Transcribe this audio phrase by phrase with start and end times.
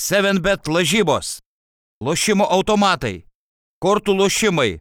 [0.00, 1.40] 7bet lažybos,
[2.00, 3.26] lošimo automatai,
[3.84, 4.78] kortų lošimai,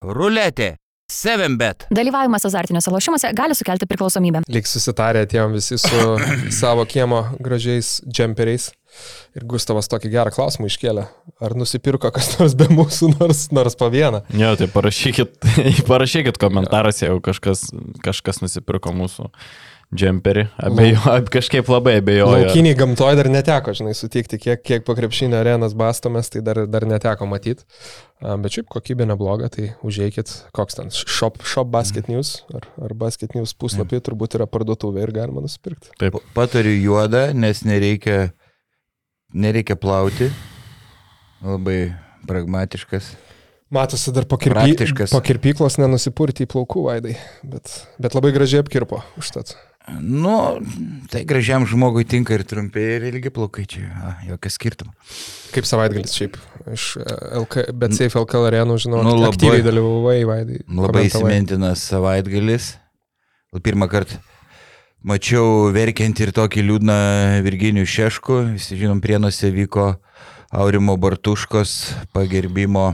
[0.00, 0.78] ruletė,
[1.12, 1.84] 7bet.
[1.92, 4.40] Dalyvavimas azartiniuose lošimuose gali sukelti priklausomybę.
[4.48, 6.14] Lyg susitarę atėjom visi su
[6.60, 8.70] savo kiemo gražiais džemperiais.
[9.36, 11.04] Ir Gustavas tokį gerą klausimą iškėlė.
[11.44, 14.22] Ar nusipirko kas nors be mūsų, nors, nors po vieną?
[14.40, 15.36] Jo, tai parašykit,
[15.90, 17.66] parašykit komentaruose, jeigu kažkas,
[18.04, 19.28] kažkas nusipirko mūsų
[19.92, 20.46] džemperį.
[20.68, 22.46] Abejo, kažkaip labai abejoju.
[22.46, 26.86] Laukiniai gamtoje dar neteko, žinai, sutikti, kiek, kiek po krepšinio arenas bastomės, tai dar, dar
[26.88, 27.66] neteko matyti.
[28.22, 33.34] Bet šiaip kokybė nebloga, tai užėjkit, koks ten, shop, shop basket news ar, ar basket
[33.34, 35.90] news puslapį, turbūt yra parduotuvė ir galima nusipirkti.
[35.98, 36.20] Taip.
[36.36, 38.30] Patariu juodą, nes nereikia
[39.32, 40.30] nereikia plauti.
[41.42, 41.92] Labai
[42.28, 43.16] pragmatiškas.
[43.72, 44.76] Matosi dar po, kirpy...
[45.10, 49.54] po kirpyklos nenusipurti į plaukų vaidai, bet, bet labai gražiai apkirpo užtat.
[49.98, 50.34] Nu,
[51.10, 54.92] tai gražiam žmogui tinka ir trumpi, ir ilgi plaukai, čia a, jokio skirtumo.
[55.52, 56.38] Kaip savaitgalis šiaip,
[56.70, 57.06] iš e,
[57.42, 60.60] LK, bet Safe LK arenų, žinau, nu, labai, aktyviai dalyvavai vaidai.
[60.70, 62.76] Labai įsimintinas savaitgalis.
[63.62, 64.22] Pirmą kartą
[65.02, 66.96] Mačiau verkiant ir tokį liūdną
[67.42, 68.36] Virginijų Šešku.
[68.54, 69.96] Visi žinom, prienuose vyko
[70.54, 71.72] Aurimo Bartuškos
[72.14, 72.92] pagerbimo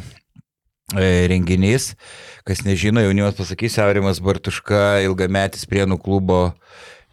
[0.94, 1.92] renginys.
[2.48, 6.40] Kas nežino, jaunimas pasakys, Aurimas Bartuška, ilgametis prienų klubo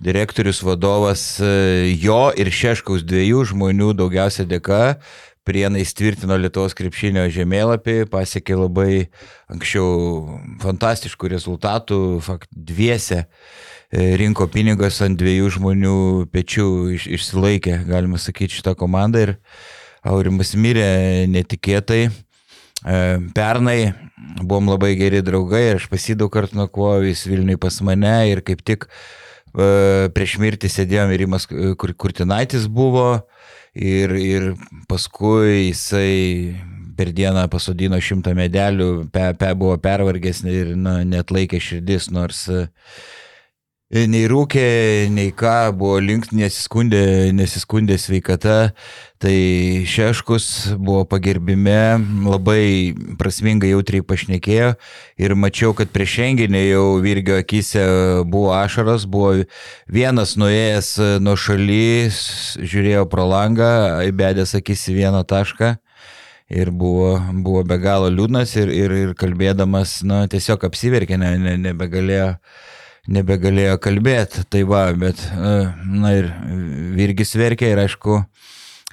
[0.03, 4.99] direktorius, vadovas, e, jo ir Šeškaus dviejų žmonių daugiausia dėka
[5.45, 9.03] Prienai tvirtino Lietuvos krepšinio žemėlapį, pasiekė labai
[9.53, 13.27] anksčiau fantastiškų rezultatų, fakt, dviese
[13.95, 15.97] E, rinko pinigas ant dviejų žmonių
[16.33, 19.31] pečių iš, išsilaikė, galima sakyti, šitą komandą ir
[20.05, 22.09] Aurimas mirė netikėtai.
[22.85, 22.97] E,
[23.33, 23.93] pernai
[24.41, 28.61] buvom labai geri draugai ir aš pasidau kartu nakvojau, jis Vilniui pas mane ir kaip
[28.61, 33.25] tik e, prieš mirtį sėdėjom ir Rimas Kurtinaitis buvo
[33.73, 34.53] ir, ir
[34.89, 36.53] paskui jisai
[36.95, 42.45] per dieną pasodino šimtą medelių, pe, pe buvo pervargęs ir na, net laikė širdis, nors
[42.53, 42.69] uh,
[43.93, 48.73] nei rūkė, nei ką, buvo link, nesiskundė, nesiskundė sveikata.
[49.21, 49.35] Tai
[49.87, 54.73] Šeškus buvo pagerbime, labai prasmingai jautriai pašnekėjo
[55.21, 57.85] ir mačiau, kad prieš renginį jau Virgio akise
[58.25, 59.45] buvo ašaros, buvo
[59.87, 60.91] vienas nuėjęs
[61.23, 62.19] nuo šalys,
[62.59, 65.75] žiūrėjo pro langą, įbedęs akis į vieną tašką
[66.49, 71.57] ir buvo, buvo be galo liūdnas ir, ir, ir kalbėdamas, na, tiesiog apsiverkė, ne, ne,
[73.11, 74.45] nebegalėjo kalbėti.
[74.49, 75.53] Tai va, bet, e,
[75.85, 76.31] na ir
[76.97, 78.21] Virgis verkė ir aišku,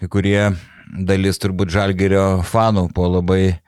[0.01, 0.53] kai kurie
[0.93, 3.59] dalis turbūt Žalgerio fanų po labai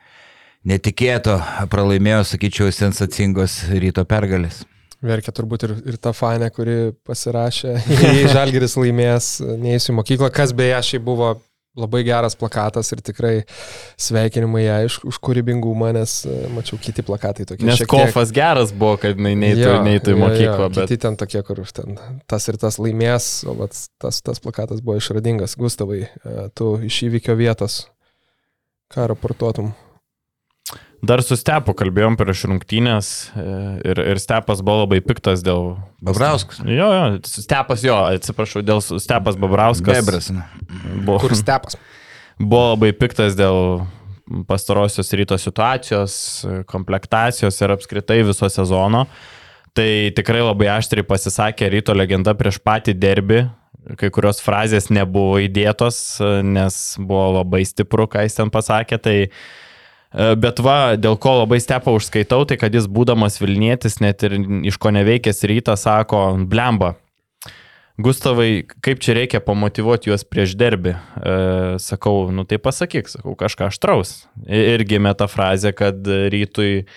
[0.69, 1.39] netikėto
[1.73, 4.63] pralaimėjo, sakyčiau, sensacingos ryto pergalės.
[5.05, 7.75] Verkia turbūt ir, ir ta fanė, kuri pasirašė,
[8.05, 11.35] jei Žalgeris laimės, neįsiu mokyklą, kas beje šiaip buvo
[11.79, 13.35] labai geras plakatas ir tikrai
[14.01, 17.67] sveikinimai ją už, už kūrybingumą, nes e, mačiau kiti plakatai tokie.
[17.67, 18.39] Nes kofas tiek...
[18.39, 20.59] geras buvo, kad jinai neįtų, jo, neįtų į mokyklą.
[20.61, 20.83] Jo, bet...
[20.85, 21.99] Kiti ten tokie, kur ten
[22.31, 25.59] tas ir tas laimės, o vat, tas, tas plakatas buvo išradingas.
[25.61, 27.83] Gustavai, e, tu iš įvykio vietos
[28.95, 29.75] ką raportuotum?
[31.05, 33.45] Dar su Stepu kalbėjom prieš rungtynės e,
[33.93, 35.75] ir, ir Stepas buvo labai piktas dėl...
[36.05, 36.63] Babrauskas.
[36.65, 40.01] Jo, jo, Stepas jo, atsiprašau, dėl Stepas Babrauskas.
[40.01, 40.31] Bebras.
[41.05, 41.77] Buvo, Kur Stepas?
[42.41, 43.85] Buvo labai piktas dėl
[44.49, 46.15] pastarosios ryto situacijos,
[46.67, 49.05] komplektacijos ir apskritai viso sezono.
[49.75, 53.43] Tai tikrai labai aštriai pasisakė ryto legenda prieš patį derbį.
[54.01, 55.99] Kai kurios frazės nebuvo įdėtos,
[56.47, 58.99] nes buvo labai stipru, ką jis ten pasakė.
[59.03, 59.17] Tai
[60.15, 64.37] bet va, dėl ko labai stepą užskaitau, tai kad jis būdamas Vilnietis, net ir
[64.71, 66.95] iš ko neveikęs rytą, sako, blemba.
[67.95, 70.95] Gustavai, kaip čia reikia pamotivuoti juos prieš derbį?
[70.95, 71.35] E,
[71.83, 74.25] sakau, nu tai pasakyk, sakau, kažką aštraus.
[74.51, 76.89] Ir gimė ta frazė, kad rytui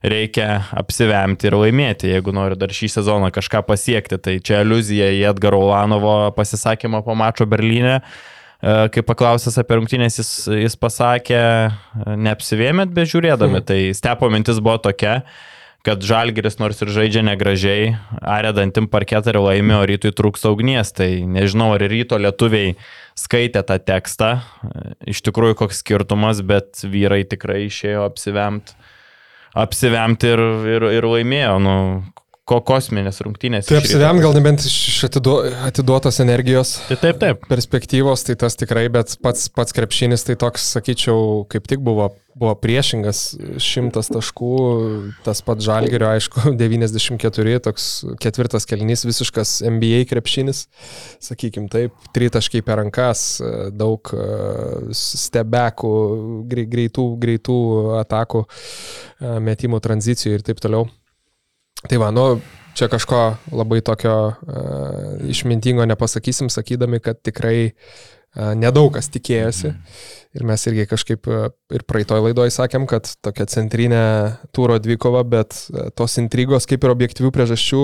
[0.00, 4.16] reikia apsivemti ir laimėti, jeigu nori dar šį sezoną kažką pasiekti.
[4.24, 7.98] Tai čia aluzija į Edgaro Ulanovo pasisakymą po mačo Berlyne.
[8.00, 10.32] E, kai paklausęs apie rungtynės, jis,
[10.64, 11.42] jis pasakė,
[12.18, 13.62] neapsivėmėt bežiūrėdami.
[13.68, 15.20] Tai stepo mintis buvo tokia,
[15.86, 20.90] kad Žalgeris nors ir žaidžia negražiai, aredantim parketą ir laimė, o rytui trūks ugnies.
[20.96, 21.08] Tai
[21.38, 22.74] nežinau, ar ryto lietuviai
[23.18, 24.34] skaitė tą tekstą.
[25.06, 28.76] Iš tikrųjų, koks skirtumas, bet vyrai tikrai išėjo apsivemti
[29.58, 30.42] apsivemti ir,
[30.76, 31.56] ir, ir laimėjo.
[31.62, 31.76] Nu,
[32.48, 33.66] ko kosminės rungtynės.
[33.68, 33.88] Tai iš Ryto.
[33.92, 37.42] apsiviam gal nebent iš atiduo, atiduotos energijos Tai taip, taip.
[37.50, 42.08] perspektyvos, tai tas tikrai, bet pats, pats krepšinis tai toks, sakyčiau, kaip tik buvo,
[42.38, 43.20] buvo priešingas,
[43.60, 44.50] šimtas taškų,
[45.26, 47.88] tas pats žalgerio, aišku, 94, toks
[48.22, 50.64] ketvirtas kelnys, visiškas NBA krepšinis,
[51.28, 53.26] sakykim taip, tritaškiai per rankas,
[53.76, 54.28] daug e,
[54.96, 55.92] stebekų,
[56.48, 57.58] grei- greitų, greitų
[58.04, 60.86] atakų, e, metimų tranzicijų ir taip toliau.
[61.86, 62.40] Tai va, nu,
[62.78, 63.22] čia kažko
[63.54, 69.72] labai tokio uh, išmintingo nepasakysim, sakydami, kad tikrai uh, nedaug kas tikėjosi.
[70.36, 74.04] Ir mes irgi kažkaip uh, ir praeitoj laidoje sakėm, kad tokia centrinė
[74.54, 75.64] tūro dvikova, bet
[75.98, 77.82] tos intrigos kaip ir objektyvių priežasčių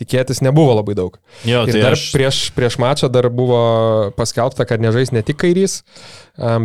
[0.00, 1.18] tikėtis nebuvo labai daug.
[1.46, 5.38] Jo, Ir tai dar aš, prieš, prieš mačą dar buvo paskelbta, kad nežais ne tik
[5.44, 5.82] kairys,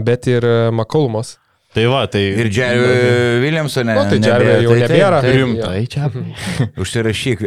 [0.05, 1.37] bet ir Makolumos.
[1.73, 2.23] Tai va, tai...
[2.41, 3.93] Ir Jerry Williamsone.
[3.93, 5.19] Nu, tai Jerry jau taip, nebėra.
[5.21, 6.09] taip, Rimtai čia.
[6.81, 7.43] Užsirašyk.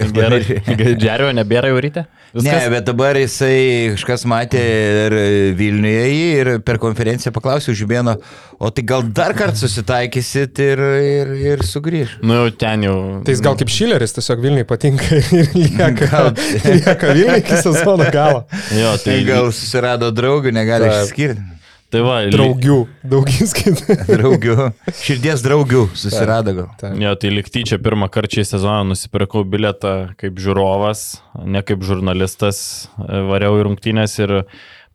[0.97, 2.05] Džerio nebėra jau ryte?
[2.33, 2.69] Ne, Viskas?
[2.73, 5.17] bet dabar jisai kažkas matė ir
[5.59, 8.15] Vilniuje jį ir per konferenciją paklausė Žibėno,
[8.57, 12.15] o tai gal dar kartą susitaikysit ir, ir, ir sugrįž.
[12.25, 12.97] Nu jau ten jau.
[13.27, 16.33] Tai jis gal kaip šileris, tiesiog Vilniui patinka ir lieka, Gal-
[16.71, 18.47] lieka Vilniui iki sezono galo.
[18.79, 21.51] Jo, Tai tai gal susirado draugų, negali išskirti.
[21.93, 23.97] Tai va, Draugių, daugis kitų.
[24.17, 24.55] Draugių.
[24.97, 26.95] Širdies draugių susirado gal.
[26.97, 32.63] Jo, tai liktyčia pirmą kartą šį sezoną nusipirkau biletą kaip žiūrovas, ne kaip žurnalistas,
[32.97, 34.33] e, variau į rungtynės ir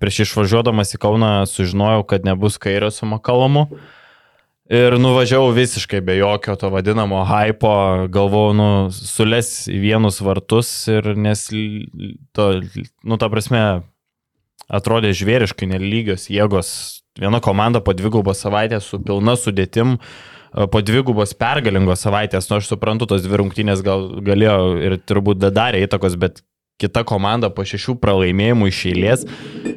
[0.01, 3.67] prieš išvažiuodamas į Kauną sužinojau, kad nebus kairio su Makalomu.
[4.73, 7.75] Ir nuvažiavau visiškai be jokio to vadinamo hypo,
[8.11, 11.45] galvojau, nu, sules į vienus vartus ir nes,
[12.35, 12.47] to,
[13.05, 13.61] nu, ta prasme,
[14.67, 16.71] atrodė žvėriškai nelygios jėgos.
[17.17, 22.69] Viena komanda po dvigubos savaitės su pilna sudėtim, e, po dvigubos pergalingos savaitės, nu aš
[22.73, 26.43] suprantu, tos dvi rungtynės gal galėjo ir turbūt da- darė įtakos, bet
[26.77, 29.23] kita komanda po šešių pralaimėjimų iš eilės,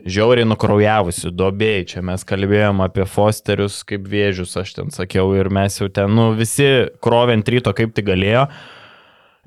[0.05, 5.81] žiauriai nukraujavusi, dobėjai, čia mes kalbėjom apie Fosterius kaip vėžius, aš ten sakiau, ir mes
[5.81, 8.45] jau ten, nu visi krovent ryto kaip tai galėjo.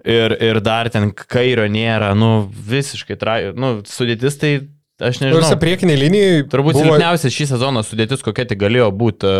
[0.09, 3.35] Ir, ir dar ten kairio nėra, nu visiškai, tra...
[3.53, 4.55] nu sudėtis tai,
[4.99, 5.59] aš Nors nežinau.
[5.61, 9.31] priekiniai linijai Turbūt buvo, silpniausia šį sezoną sudėtis, kokia tik galėjo būti.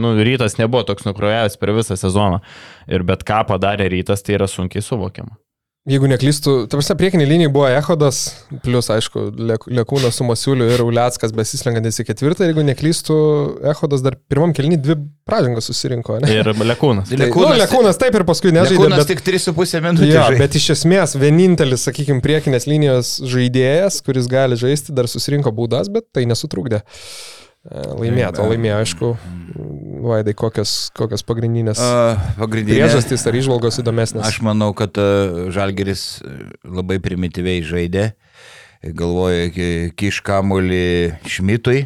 [0.00, 2.42] Nu, rytas nebuvo toks nukrojęs per visą sezoną.
[2.90, 5.38] Ir bet ką padarė rytas, tai yra sunkiai suvokiama.
[5.90, 8.20] Jeigu neklystų, ta prasme, priekiniai linijai buvo Ehodas,
[8.64, 13.16] plus, aišku, Lek- Lekūnas su Masiuliu ir Uliackas besislenkantis į ketvirtą, ir jeigu neklystų,
[13.72, 14.96] Ehodas dar pirmam kelnį dvi
[15.30, 16.30] pražangas susirinko, ne?
[16.38, 17.10] Ir Lekūnas.
[17.10, 20.06] Tai, nu, Lekūnas taip ir paskui nežaidė, Lekūnas bet, tik 3,5 minutės.
[20.10, 20.38] jo, žaidė.
[20.44, 26.06] bet iš esmės vienintelis, sakykime, priekinės linijos žaidėjas, kuris gali žaisti, dar susirinko būdas, bet
[26.14, 26.82] tai nesutrukdė.
[27.60, 29.08] E, Laimėto, laimėjo, aišku,
[30.00, 32.78] Vaidai, kokios, kokios pagrindinės A, Pagrindinė.
[32.78, 34.24] priežastys ar išvalgos įdomesnės.
[34.30, 38.06] Aš manau, kad uh, Žalgeris uh, labai primityviai žaidė.
[38.96, 41.82] Galvoja, ki- kiš kamulį Šmitui,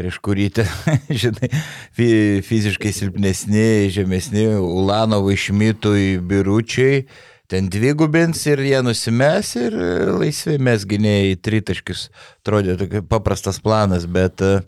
[0.00, 0.64] prieš kurį, te,
[1.22, 1.50] žinai,
[1.92, 7.02] fi- fiziškai silpnesni, žemesni, Ulanovui, Šmitui, Biručiui.
[7.50, 9.86] Ten dvigubins ir jie nusimes ir e,
[10.22, 12.06] laisvi mes gynėjai tritaškius.
[12.40, 14.62] Atrodė tokia paprastas planas, bet uh,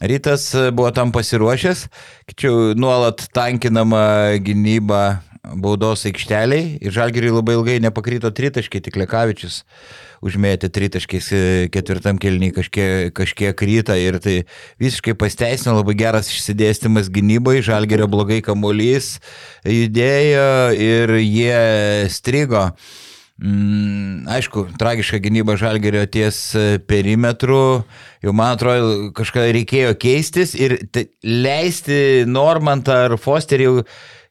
[0.00, 1.88] Rytas e, buvo tam pasiruošęs,
[2.30, 5.22] tačiau nuolat tankinama gynyba
[5.58, 6.76] baudos aikšteliai.
[6.84, 9.64] Ir Žalgiriui labai ilgai nepakrito tritaškiai, tik Lekavičius
[10.22, 11.42] užmėtė tritaškiais e,
[11.74, 14.36] ketvirtam kelniui kažkiek, kažkiek rytą ir tai
[14.82, 19.16] visiškai pasteisino labai geras išsidėstymas gynybai, Žalgirio blogai kamuolys
[19.66, 20.48] judėjo
[20.78, 21.60] ir jie
[22.14, 22.68] strigo.
[23.38, 27.84] Mm, aišku, tragiška gynyba Žalgerio ties e, perimetru.
[28.18, 30.74] Jau man atrodo, kažką reikėjo keistis ir
[31.22, 33.76] leisti Normantą ar Fosterį jau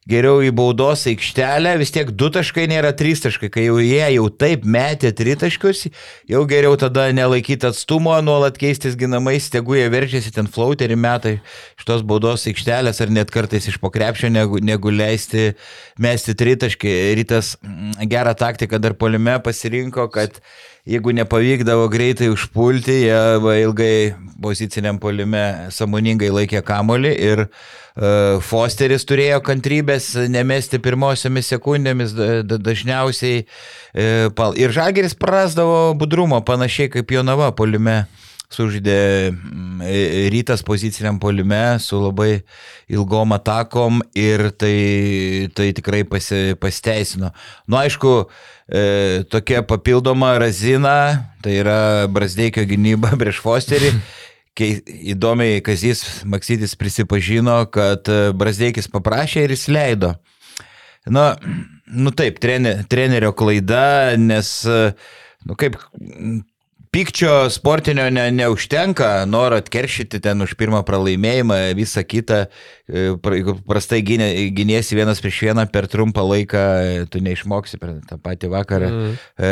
[0.08, 4.26] geriau į baudos aikštelę, vis tiek du taškai nėra trys taškai, kai jau jie jau
[4.32, 5.84] taip metė tritaškius,
[6.30, 11.34] jau geriau tada nelaikyti atstumo, nuolat keistis ginamais, tegu jie veržiasi ten flauterį metai
[11.76, 15.52] iš tos baudos aikštelės ar net kartais iš pokrepšio, negu, negu leisti
[16.00, 16.96] mesti tritaškį.
[17.20, 20.40] Rytas mm, gerą taktiką dar polime pasirinko, kad
[20.86, 29.40] jeigu nepavykdavo greitai užpulti, jie ilgai poziciniam polime samoningai laikė kamolį ir uh, Fosteris turėjo
[29.46, 33.44] kantrybės nemesti pirmosiomis sekundėmis da, da, dažniausiai.
[33.94, 34.54] Uh.
[34.60, 38.04] Ir Žageris prarasdavo budrumo, panašiai kaip Jonava polime
[38.52, 39.00] sužaidė
[39.30, 39.82] mm,
[40.32, 42.42] rytas poziciniam polime su labai
[42.88, 47.32] ilgom atakom ir tai, tai tikrai pasi, pasiteisino.
[47.68, 48.14] Nu, aišku,
[48.72, 48.84] e,
[49.28, 50.96] tokia papildoma razina,
[51.44, 51.80] tai yra
[52.12, 53.92] Brasdeikio gynyba prieš Fosterį.
[54.58, 54.80] Kei,
[55.12, 60.16] įdomiai, Kazys Maksytis prisipažino, kad e, Brasdeikis paprašė ir jis leido.
[61.08, 61.34] Na,
[61.86, 64.50] nu taip, trener, trenerio klaida, nes,
[65.48, 65.78] nu kaip,
[66.90, 72.38] Pykčio sportinio ne, neužtenka, noro atkeršyti ten už pirmą pralaimėjimą, visą kitą,
[72.88, 73.10] e,
[73.68, 76.62] prastai gynė, gynėsi vienas prieš vieną per trumpą laiką,
[77.12, 78.88] tu neišmoksi per tą patį vakarą.
[78.88, 79.18] Mm.
[79.36, 79.50] E,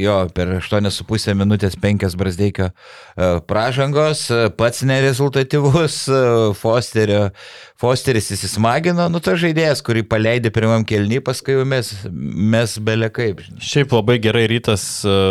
[0.00, 4.24] jo, per 8,5 minutės 5 Brasdeikio e, pražangos,
[4.56, 6.02] pats nerezultatyvus,
[6.56, 7.28] Fosterio,
[7.80, 13.40] Fosteris įsismagino, nu ta žaidėjas, kurį paleidė pirmam kelnį, paskui mes, mes belekaip.
[13.64, 14.84] Šiaip labai gerai rytas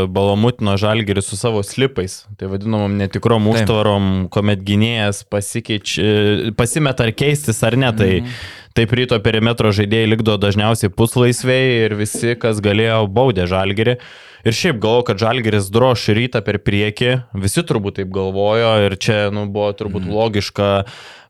[0.09, 7.61] balamutino žalį žalgeris su savo slipais, tai vadinamom netikrom užtvarom, kuomet gynėjas pasimeta ar keistis
[7.63, 8.33] ar ne, tai mhm.
[8.77, 13.99] taip ryto perimetro žaidėjai likdo dažniausiai puslaisviai ir visi, kas galėjo, baudė žalgerį.
[14.47, 17.09] Ir šiaip galvoju, kad Žalgeris droš rytą per priekį,
[17.43, 20.13] visi turbūt taip galvojo ir čia nu, buvo turbūt mm.
[20.15, 20.69] logiška,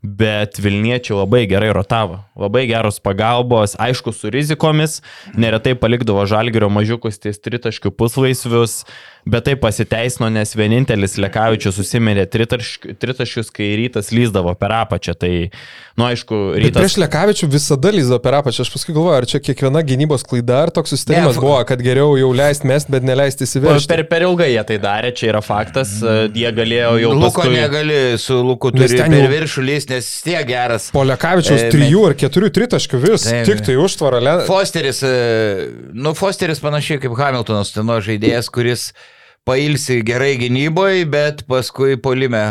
[0.04, 5.00] bet Vilniečiai labai gerai rotavo, labai geros pagalbos, aišku, su rizikomis,
[5.36, 8.86] neretai palikdavo Žalgerio mažiukus ties tritaškių puslaisvius,
[9.26, 15.16] bet tai pasiteisino, nes vienintelis Lekavičius susimirė tritaškius, kai rytas lyzdavo per apačią.
[15.20, 15.32] Tai,
[16.00, 16.70] nu aišku, rytas.
[16.70, 18.66] Bet prieš Lekavičių visada lyzdavo per apačią.
[18.66, 22.16] Aš paskui galvoju, ar čia kiekviena gynybos klaida, ar toks susitarimas ne, buvo, kad geriau
[22.20, 23.92] jau leisti mest, bet neleisti įsiveržti.
[23.92, 25.98] Per, per ilgai jie tai darė, čia yra faktas.
[26.36, 27.14] Jie galėjo jau...
[27.20, 27.58] Luko paskui...
[27.58, 29.30] negali su Luku turi per jau...
[29.36, 30.90] viršų lysti, nes tiek geras.
[30.96, 34.24] Po Lekavičiaus e, trijų ar keturių tritaškių vis, tai, tik tai užtvara.
[34.24, 34.36] Le...
[34.50, 35.14] Fosteris, e,
[35.94, 38.90] nu Fosteris panašiai kaip Hamiltonas, ten žaidėjas, kuris
[39.50, 42.42] pailsi gerai gynyboje, bet paskui polime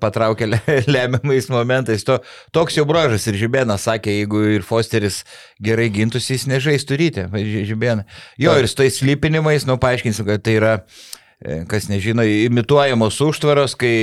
[0.00, 0.60] patraukia
[0.94, 2.04] lemiamais momentais.
[2.06, 2.20] To,
[2.54, 5.22] toks jau bražas ir Žibėnas sakė, jeigu ir Fosteris
[5.64, 7.26] gerai gintųsi, jis nežaistų ryte.
[7.70, 8.06] Žibėną.
[8.40, 10.76] Jo, ir su tais slypinimais, nu, paaiškinsiu, kad tai yra
[11.42, 13.96] e, kas nežino, imituojamos užtvaros, kai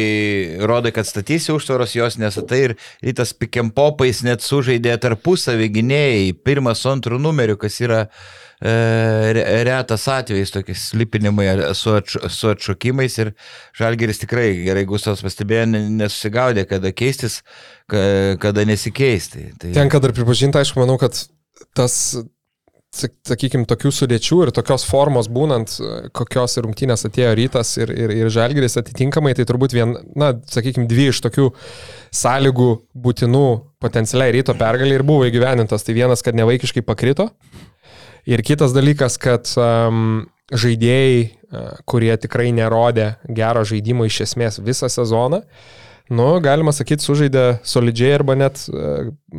[0.67, 6.91] rodai, kad statysi užtvaros, jos nesatai ir rytas pikiampopais net sužaidė tarpusavį gynėjai, pirmas su
[6.91, 13.31] antru numeriu, kas yra uh, retas atvejis tokiais slipinimai su, atš, su atšokimais ir
[13.77, 17.41] Žalgeris tikrai gerai Gustavas pastebėjo, nesusigaudė, kada keistis,
[17.89, 19.49] kada nesikeisti.
[19.57, 19.73] Tai...
[19.77, 21.17] Tenka dar pripažinti, aišku, manau, kad
[21.77, 21.97] tas
[22.91, 25.77] sakykime, tokių sudėčių ir tokios formos būnant,
[26.15, 31.07] kokios rungtynės atėjo rytas ir, ir, ir žalgeris atitinkamai, tai turbūt vien, na, sakykime, dvi
[31.13, 31.47] iš tokių
[32.21, 32.69] sąlygų
[33.05, 33.45] būtinų
[33.81, 35.87] potencialiai ryto pergalį ir buvo įgyvenintas.
[35.87, 37.29] Tai vienas, kad nevaikiškai pakrito,
[38.29, 41.21] Ir kitas dalykas, kad um, žaidėjai,
[41.89, 45.41] kurie tikrai nerodė gero žaidimo iš esmės visą sezoną,
[46.11, 48.65] nu, galima sakyti, sužaidė solidžiai arba net,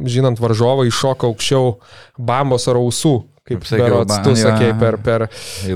[0.08, 1.76] žinant varžovą, iššoka aukščiau
[2.16, 3.14] bambos ar ausų,
[3.48, 5.26] kaip sakiau, tu sakei per, per,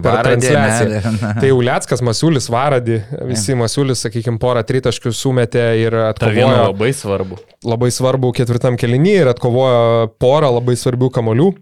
[0.04, 1.14] per transliaciją.
[1.40, 6.48] tai Uliackas, Masiulis, Varadi, visi Masiulis, sakykime, porą tritaškių sumetė ir atkovojo.
[6.52, 7.40] Tai labai svarbu.
[7.66, 11.52] Labai svarbu ketvirtam kelinį ir atkovojo porą labai svarbių kamolių.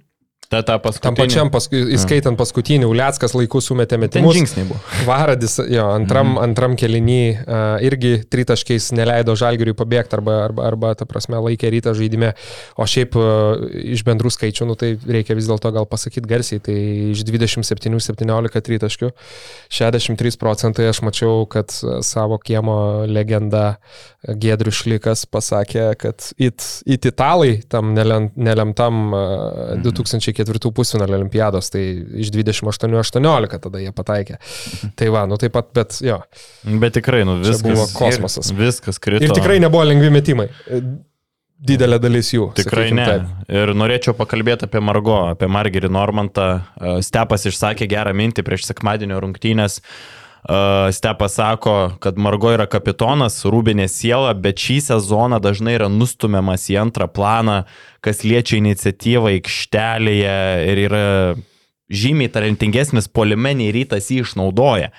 [0.62, 4.36] Ta, ta Tam pačiam, paskui, įskaitant paskutinį, Uliackas laiku sumetė metimus.
[4.36, 4.80] Žingsniai buvo.
[5.08, 6.42] Varadis, jo, antram, mm.
[6.44, 11.94] antram kelinį uh, irgi tritaškiais neleido Žalgiriui pabėgti arba, arba, arba, ta prasme, laikė rytą
[11.98, 12.34] žaidime.
[12.78, 13.64] O šiaip uh,
[13.96, 16.76] iš bendrų skaičių, nu tai reikia vis dėlto gal pasakyti garsiai, tai
[17.14, 19.10] iš 27-17 tritaškių
[19.74, 21.72] 63 procentai aš mačiau, kad
[22.04, 23.76] savo kiemo legenda
[24.24, 31.82] Gedrius Šlikas pasakė, kad it, it italai tam nelemtam uh, 2000 ketvirtų pusfinalio olimpiados, tai
[32.22, 34.38] iš 28-18 tada jie pataikė.
[34.94, 36.20] Tai va, nu taip pat, bet jo.
[36.84, 37.64] Bet tikrai, nu viskas.
[37.64, 38.52] Čia buvo kosmosas.
[38.54, 39.26] Viskas krito.
[39.26, 40.48] Ir tikrai nebuvo lengvi metimai.
[41.64, 42.50] Didelė dalis jų.
[42.58, 43.04] Tikrai ne.
[43.08, 43.28] Taip.
[43.48, 46.48] Ir norėčiau pakalbėti apie Margo, apie Margerį Normantą.
[47.06, 49.78] Stepas išsakė gerą mintį prieš sekmadienio rungtynės.
[50.92, 56.76] Stepas sako, kad Margo yra kapitonas, rūbinė siela, bet šį sezoną dažnai yra nustumiamas į
[56.82, 57.62] antrą planą,
[58.04, 60.36] kas liečia iniciatyvą aikštelėje
[60.68, 61.04] ir yra
[61.88, 64.90] žymiai talentingesnis polimenį rytas jį išnaudoja.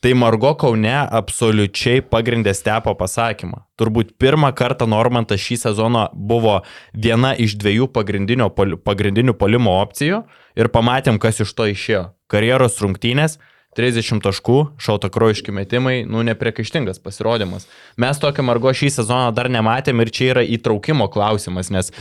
[0.00, 3.64] Tai Margo Kaune absoliučiai pagrindė stepo pasakymą.
[3.76, 6.60] Turbūt pirmą kartą Normantas šį sezoną buvo
[6.94, 10.22] viena iš dviejų pagrindinių polimo opcijų
[10.56, 12.04] ir pamatėm, kas iš to išėjo.
[12.30, 13.40] Karjeros rungtynės
[13.76, 17.68] 30 taškų, šaltakrojiški metimai, nu nepriekaištingas pasirodymas.
[18.00, 21.92] Mes tokio Margo šį sezoną dar nematėm ir čia yra įtraukimo klausimas, nes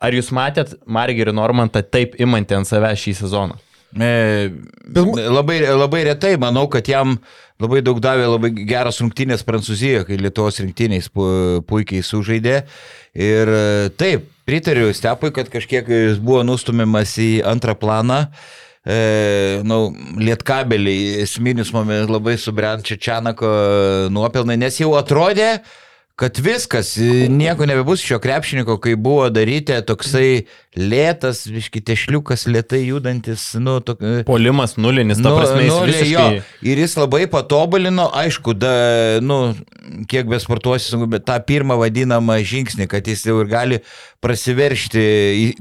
[0.00, 3.58] ar jūs matėt Margerį Normantą taip imantį ant savęs šį sezoną?
[3.96, 4.50] E,
[4.92, 7.16] labai, labai retai, manau, kad jam
[7.62, 11.26] labai daug davė labai geras rungtynės Prancūzijoje, kai Lietuvos rinktynės pu,
[11.68, 12.60] puikiai sužaidė.
[13.16, 13.64] Ir e,
[13.96, 18.26] taip, pritariu Stepui, kad kažkiek jis buvo nustumiamas į antrą planą.
[18.26, 19.80] E, e, nu,
[20.22, 23.50] lietkabeliai esminis momentas labai subrent čia Čianako
[24.14, 25.56] nuopelnai, nes jau atrodė,
[26.16, 26.96] kad viskas,
[27.28, 30.46] nieko nebebus šio krepšininko, kai buvo daryti toksai
[30.76, 36.10] lėtas, viški tešliukas, lietai judantis, nu, tok, Polimas nulinis, ta Nu, prasme, jis nulė, visiškai...
[36.12, 36.42] jo.
[36.72, 38.72] Ir jis labai patobulino, aišku, da,
[39.24, 39.38] nu,
[40.08, 43.80] kiek besportuosi, sunku, bet tą pirmą vadinamą žingsnį, kad jis jau ir gali
[44.24, 45.02] prasiveršti,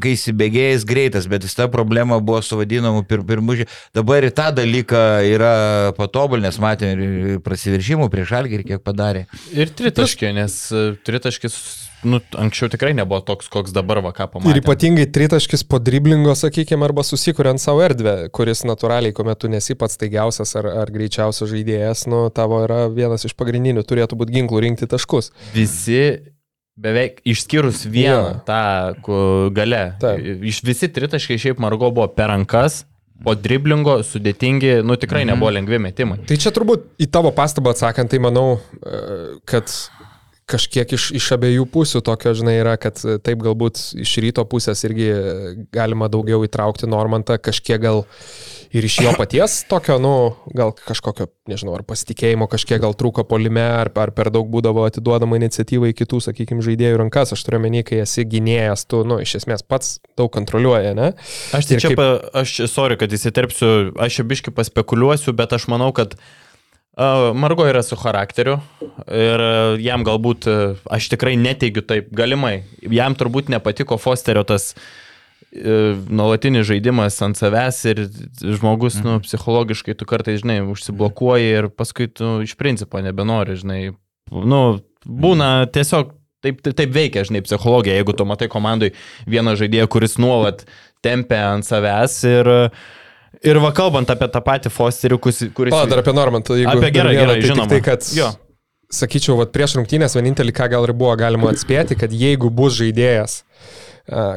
[0.02, 3.68] kai įsibėgėjęs greitas, bet jis ta problema buvo su vadinamu pir, pirmužiu.
[3.96, 5.54] Dabar ir tą dalyką yra
[6.00, 9.26] patobulinęs, matėme, ir prasiveržimų prieš algį ir kiek padarė.
[9.54, 11.58] Ir tritaškė, nes e, tritaškis,
[12.06, 14.54] nu, anksčiau tikrai nebuvo toks, koks dabar vaka pamatė.
[14.54, 19.74] Ir ypatingai tritaškis po driblingo, sakykime, arba susikuriant savo erdvę, kuris natūraliai, kuomet tu nesi
[19.80, 24.64] pats taigiausias ar, ar greičiausias žaidėjas, nu, tavo yra vienas iš pagrindinių, turėtų būti ginklų
[24.70, 25.32] rinkti taškus.
[25.58, 26.02] Visi
[26.76, 28.42] beveik išskyrus vieną Jo.
[28.46, 29.84] tą gale.
[30.02, 30.20] Taip.
[30.52, 32.84] Iš visi tritaškai šiaip Margo buvo per rankas,
[33.24, 35.30] po driblingo sudėtingi, nu tikrai Mhm.
[35.32, 36.18] nebuvo lengvi metimai.
[36.28, 39.72] Tai čia turbūt į tavo pastabą atsakant, tai manau, e, kad
[40.50, 44.84] kažkiek iš, iš abiejų pusių tokio, žinai, yra, kad e, taip galbūt iš ryto pusės
[44.86, 45.24] irgi e,
[45.74, 48.04] galima daugiau įtraukti Normantą, kažkiek gal
[48.76, 50.14] ir iš jo paties tokio, nu,
[50.54, 55.40] gal kažkokio, nežinau, ar pasitikėjimo kažkiek gal trūko polime, ar, ar per daug būdavo atiduodama
[55.42, 57.34] iniciatyva į kitų, sakykime, žaidėjų rankas.
[57.34, 61.12] Aš turiu menį, kai esi gynėjas, tu, nu, iš esmės pats daug kontroliuoja, ne?
[61.58, 62.30] Aš tai Ir čia, kaip- kaip...
[62.30, 66.34] pa, aš, sorry, kad įsiterpsiu, aš čia biški paspekuliuosiu, bet aš manau, kad uh,
[67.36, 68.60] Margo yra su charakteriu
[69.12, 74.72] ir uh, jam galbūt, uh, aš tikrai neteigiu taip, galimai, jam turbūt nepatiko Fosterio tas
[74.78, 78.06] uh, nuolatinis žaidimas ant savęs ir
[78.40, 83.82] žmogus, nu, psichologiškai tu kartais, žinai, užsiblokuoji ir paskui tu iš principo nebenori, žinai,
[84.32, 84.62] nu,
[85.04, 88.94] būna tiesiog taip, taip, taip veikia, žinai, psichologija, jeigu tu matai komandai
[89.28, 90.64] vieną žaidėją, kuris nuolat
[91.04, 92.52] tempia ant savęs ir,
[93.44, 95.74] ir va kalbant apie tą patį Fosterį, kuris...
[95.76, 97.70] O, dar apie Normantą, jeigu Apie gerai, gerai, tai žinoma.
[97.72, 98.32] Tai, kad, Jo.
[98.94, 103.42] sakyčiau, vat, prieš rungtynės vienintelį, ką gal ir buvo galima atspėti, kad jeigu bus žaidėjas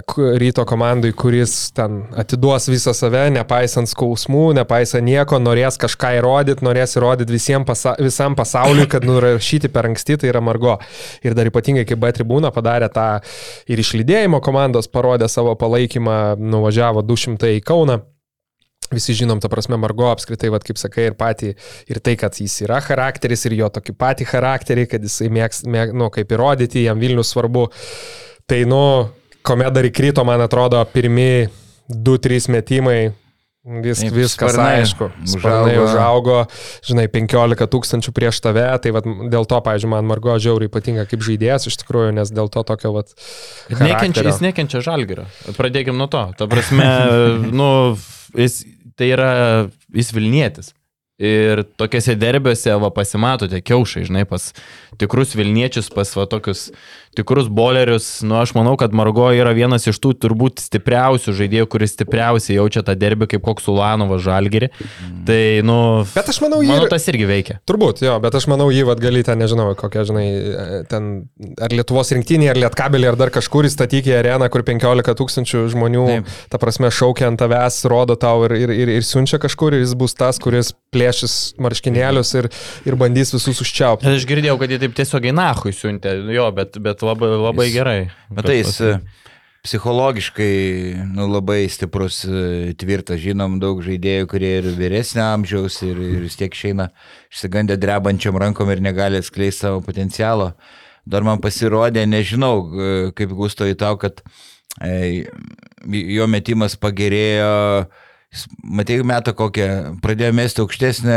[0.08, 6.64] ku- ryto komandai, kuris ten atiduos visą save, nepaisant skausmų, nepaisant nieko, norės kažką įrodyti,
[6.64, 10.78] norės įrodyti pasa visam pasauliui, kad nurašyti per anksti, tai yra Margo.
[11.22, 13.20] Ir dar ypatingai, kai B tribūna padarė tą
[13.68, 18.00] ir išlydėjimo komandos, parodė savo palaikymą, nuvažiavo 200 į Kauną.
[18.94, 21.52] Visi žinom, ta prasme, Margo apskritai, vat, kaip sakai, ir patį,
[21.92, 25.92] ir tai, kad jis yra charakteris, ir jo tokį patį charakterį, kad jisai mėgs, mėg,
[25.96, 27.68] nu, kaip įrodyti, jam Vilnius svarbu.
[28.48, 28.82] Tai, nu,
[29.44, 31.48] kuomet dar įkrito, man atrodo, pirmi
[31.92, 33.00] 2-3 metimai,
[33.84, 35.08] vis, Taip, viskas sparnai aišku.
[35.28, 36.38] Sparnai užaugo.
[36.86, 41.24] žinai, 15 tūkstančių prieš tave, tai vat, dėl to, pavyzdžiui, man Margo žiauriai patinka kaip
[41.24, 43.12] žaidėjas iš tikrųjų, nes dėl to tokio, vat,
[43.68, 45.28] Nekenčia, jis nekenčia žalgerio.
[45.58, 46.24] Pradėkim nuo to.
[46.38, 46.88] Ta prasme,
[47.60, 47.70] nu,
[48.36, 48.62] jis,
[48.98, 49.30] tai yra,
[49.94, 50.72] jis Vilnietis.
[51.18, 54.52] Ir tokiuose derbiuose, va, pasimatote, kiaušai, žinai, pas
[55.00, 56.68] tikrus Vilniečius, pas va tokius
[57.18, 58.20] tikrus bolerius.
[58.22, 62.84] Nu, aš manau, kad Margo yra vienas iš tų turbūt stipriausių žaidėjų, kuris stipriausiai jaučia
[62.86, 64.70] tą derbį kaip koks Ulanovas žalgerį.
[65.26, 65.78] Tai, nu,
[66.14, 67.58] Bet aš manau, jį manau, tas irgi veikia.
[67.68, 70.26] Turbūt, jo, bet aš manau, jį vad gali ten, nežinau, kokią, žinai,
[70.90, 71.10] ten
[71.58, 76.06] ar Lietuvos rinktinį, ar Lietkabelį, ar dar kažkur įstatyti į areną, kur 15 tūkstančių žmonių,
[76.12, 76.32] Taip.
[76.52, 79.96] ta prasme, šaukia ant tavęs, rodo tau ir, ir, ir, ir siunčia kažkur, ir jis
[79.98, 80.74] bus tas, kuris
[81.08, 82.48] plėšys marškinėlius ir,
[82.86, 84.08] ir bandys visus užčiaupti.
[84.10, 87.98] Aš girdėjau, kad jie taip tiesiogiai nahui siuntė, jo, bet, bet labai, labai Jis- gerai.
[88.34, 88.92] Matai, jis e,
[89.66, 90.52] psichologiškai
[91.14, 96.36] nu, labai stiprus, e, tvirtas, žinom daug žaidėjų, kurie ir vyresnio amžiaus ir, ir vis
[96.40, 96.90] tiek išeina
[97.32, 100.52] išsigandę drebančiam rankom ir negali atskleisti savo potencialo.
[101.08, 104.20] Dar man pasirodė, nežinau, e, kaip gusto į tau, kad
[104.84, 105.24] e,
[105.88, 107.88] jo metimas pagerėjo.
[108.62, 109.66] Matai, metą kokią,
[110.04, 111.14] pradėjo mesti aukštesnę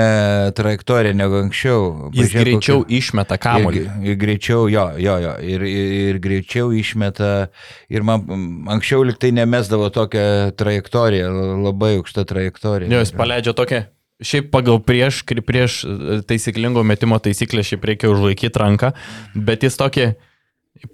[0.56, 1.82] trajektoriją negu anksčiau.
[2.15, 3.82] Jis Pažiūrėk, greičiau kokia- išmeta kamuolį.
[3.84, 7.50] Ir, ir greičiau, jo, jo, jo, ir, ir, ir greičiau išmeta.
[7.91, 8.24] Ir man
[8.71, 11.28] anksčiau liktai nemesdavo tokią trajektoriją,
[11.67, 12.89] labai aukštą trajektoriją.
[12.95, 13.84] Jo, jis paleidžia tokią.
[14.21, 18.93] Šiaip pagal prieš, prieš e, taisyklingo metimo taisyklę šiaip reikia užlaikyti ranką,
[19.36, 20.13] bet jis tokį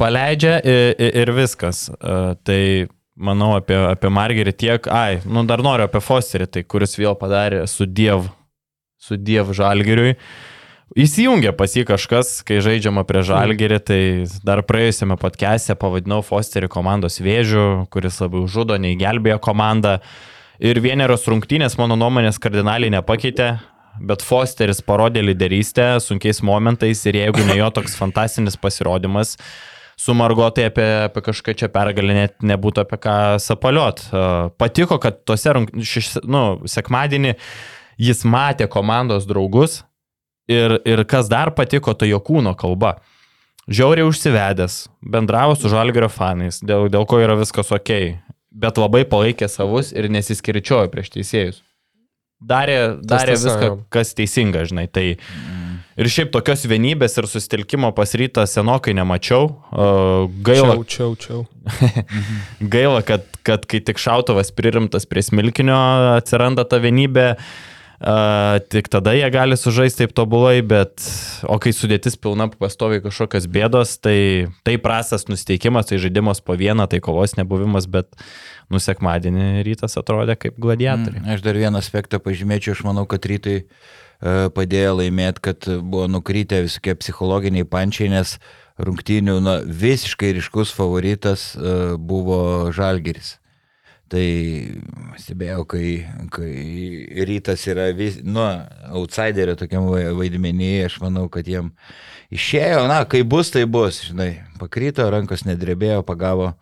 [0.02, 1.90] paleidžia ir, ir viskas.
[1.94, 2.62] E, Tai
[3.18, 7.66] manau apie, apie Margerį tiek, ai, nu dar noriu apie Fosterį, tai kuris vėl padarė
[7.70, 8.30] su Diev,
[9.02, 10.16] su Diev Žalgiriui.
[10.98, 14.02] Įsijungia pas jį kažkas, kai žaidžiama prie Žalgerį, tai
[14.48, 19.98] dar praėjusiame podcast'e pavadinau Fosterį komandos vėžių, kuris labiau žudo, nei gelbėjo komandą.
[20.64, 23.58] Ir vieneros rungtynės, mano nuomonės, kardinaliai nepakeitė,
[24.00, 29.36] bet Fosteris parodė lyderystę sunkiais momentais ir jeigu ne jo toks fantastinis pasirodymas,
[29.98, 34.04] su Margotai apie, apie kažką čia pergalę net nebūtų apie ką sapaliot.
[34.62, 37.34] Patiko, kad tuose rungtynėse, nu, sekmadienį
[37.98, 39.82] jis matė komandos draugus
[40.48, 43.00] ir, ir kas dar patiko, tai jo kūno kalba.
[43.68, 47.92] žiauriai užsivedęs, bendravo su žalgerio fanais, dėl, dėl ko yra viskas ok,
[48.52, 51.64] bet labai palaikė savus ir nesiskirčiojo prieš teisėjus.
[52.38, 54.86] Darė, darė viską, kas teisinga, žinai.
[54.88, 55.06] Tai
[55.98, 59.50] ir šiaip tokios vienybės ir susitelkimo pas rytą senokai nemačiau.
[59.72, 61.46] Uh, gaila, Čiau, čiau, čiau.
[62.74, 65.78] Gaila, kad, kad kai tik šautuvas pririmtas prie smilkinio
[66.16, 71.02] atsiranda ta vienybė, uh, tik tada jie gali sužaisti taip tobulai, bet
[71.50, 74.20] o kai sudėtis pilna pastoviai kažkokios bėdos, tai
[74.68, 78.14] tai prastas nusteikimas, tai žaidimas po vieną, tai kovos nebuvimas, bet
[78.74, 81.24] nusekmadienį rytas atrodė kaip gladiatoriai.
[81.24, 83.66] Mm, Aš dar vieną aspektą pažymėčiau, aš manau, kad rytai e,
[84.22, 88.38] padėjo laimėti, kad buvo nukrytę visokie psichologiniai pančiai, nes
[88.82, 93.38] rungtynių na, visiškai ryškus favoritas e, buvo Žalgeris.
[94.08, 94.24] Tai
[95.20, 95.88] stebėjau, kai,
[96.32, 96.52] kai
[97.28, 98.46] rytas yra vis, nu,
[98.96, 101.74] outsiderio tokiam vai- vaidmenį, aš manau, kad jiem
[102.32, 106.54] išėjo, na, kai bus, tai bus, žinai, pakryto, rankos nedrebėjo, pagavo,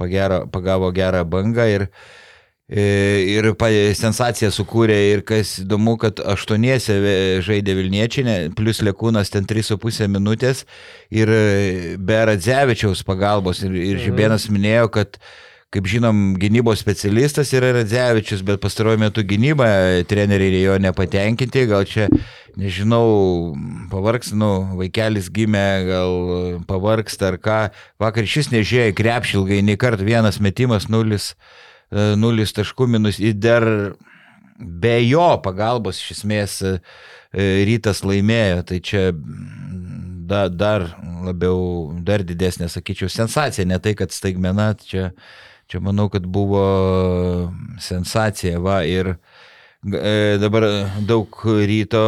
[0.00, 2.21] pagero, pagavo gerą bangą ir, e,
[2.70, 6.96] ir pa, sensaciją sukūrė ir kas įdomu, kad aštuoniese
[7.44, 10.64] žaidė Vilniečiai, ne- plus Lekūnas ten 3,5 minutės
[11.10, 15.18] ir e, be Radzevičiaus pagalbos ir, ir Žibėnas minėjo, kad
[15.72, 19.64] Kaip žinom, gynybos specialistas yra Radzevičius, bet pastaruoju metu gynyba
[20.04, 22.10] treneriai jo nepatenkinti, gal čia,
[22.60, 23.54] nežinau,
[23.88, 26.12] pavargs, nu, vaikelis gimė, gal
[26.68, 27.62] pavargs ar ką.
[28.04, 31.71] Vakar šis nežėjo į krepšį ilgai, nei kart vienas metimas, nulis, e,
[32.16, 33.66] nulis taškų minus ir dar
[34.62, 36.76] be jo pagalbos iš esmės e,
[37.66, 40.86] rytas laimėjo, tai čia mm, da, dar
[41.26, 45.10] labiau, dar didesnė, sakyčiau, sensacija, ne tai, kad staigmena, čia,
[45.70, 46.62] čia manau, kad buvo
[47.82, 50.68] sensacija, va, ir e, dabar
[51.08, 52.04] daug ryto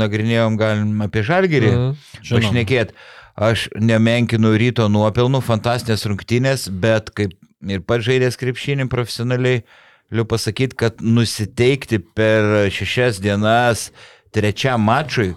[0.00, 1.94] nagrinėjom, galim apie žalgerį Mhm.
[2.28, 2.98] Pašnekėti.
[3.38, 9.64] Aš nemenkinu ryto nuopelnų, fantastinės rungtynės, bet kaip ir pats žaidęs krepšinį profesionaliai,
[10.12, 13.88] galiu pasakyti, kad nusiteikti per šešias dienas
[14.32, 15.32] trečiam mačui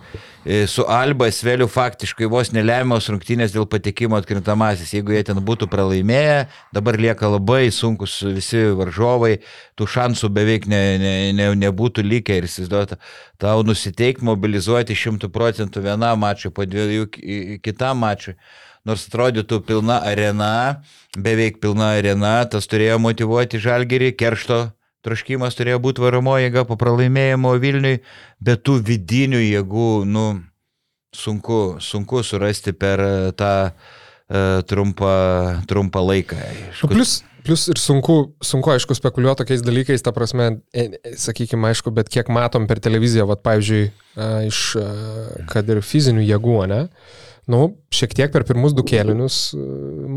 [0.45, 4.91] e, su Alba Sveliu faktiškai vos nelemiamos rungtynės dėl patekimo atkrintamasis.
[4.97, 6.41] Jeigu jie ten būtų pralaimėję,
[6.75, 9.37] dabar lieka labai sunkus visi varžovai,
[9.79, 12.99] tų šansų beveik ne, ne, ne, nebūtų likę ir įsivaizduota,
[13.41, 18.35] tau nusiteikti, mobilizuoti šimtų procentų vienam mačui, po dviejų ki- kitam mačui.
[18.87, 20.81] Nors atrodytų pilna arena,
[21.13, 24.63] beveik pilna arena, tas turėjo motivuoti žalgerį, keršto
[25.05, 28.01] troškimas turėjo būti varomoji jėga po pralaimėjimo Vilniui,
[28.41, 30.25] bet tų vidinių jėgų, nu,
[31.13, 33.99] sunku, sunku surasti per e, tą uh,
[34.65, 36.35] trumpą, trumpą laiką.
[36.35, 40.61] Nu, Aišku, Plus, plus ir sunku, sunku, aišku, spekuliuoti tokiais dalykais, ta prasme,
[41.17, 44.87] sakykime, aišku, bet kiek matom per televiziją, vad, pavyzdžiui, a, iš, a,
[45.51, 46.81] kad ir fizinių jėgų, ne?
[47.51, 47.59] Nu,
[47.91, 49.61] šiek tiek per pirmus du kėlinius a,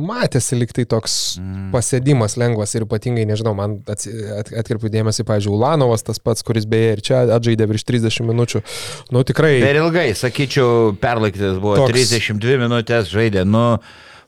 [0.06, 1.70] matėsi liktai toks Mm.
[1.72, 6.66] pasėdimas lengvas ir ypatingai, nežinau, man atsi- at- atkirpiu dėmesį, pavyzdžiui, Ulanovas, tas pats, kuris
[6.70, 8.62] beje ir čia atžaidė virš 30 minučių.
[9.10, 9.56] Nu, tikrai.
[9.64, 12.12] Per ilgai, sakyčiau, perlaikytas buvo Toks- Toks...
[12.14, 13.64] 32 minutės žaidė, nu,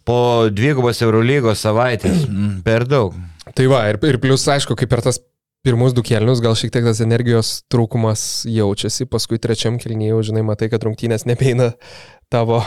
[0.06, 0.18] po
[0.50, 3.14] dvigubos Eurolygos savaitės, mm, per daug.
[3.54, 5.20] Tai va, ir, ir plus, aišku, kaip per tas
[5.66, 10.44] pirmus du kelnius, gal šiek tiek tas energijos trūkumas jaučiasi, paskui trečiam kelnyje jau, žinai,
[10.46, 11.72] matai, kad rungtynės nebeina
[12.32, 12.60] tavo,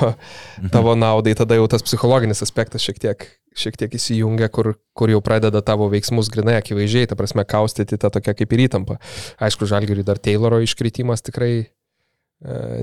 [0.74, 3.26] tavo naudai, tada jau tas psichologinis aspektas šiek tiek,
[3.60, 8.12] šiek tiek įsijungia, kur, kur jau pradeda tavo veiksmus grinai akivaizdžiai, ta prasme, kaustyti tą
[8.14, 9.00] tokią kaip ir įtampą.
[9.44, 11.68] Aišku, žalgiriui dar Tayloro iškritimas tikrai e,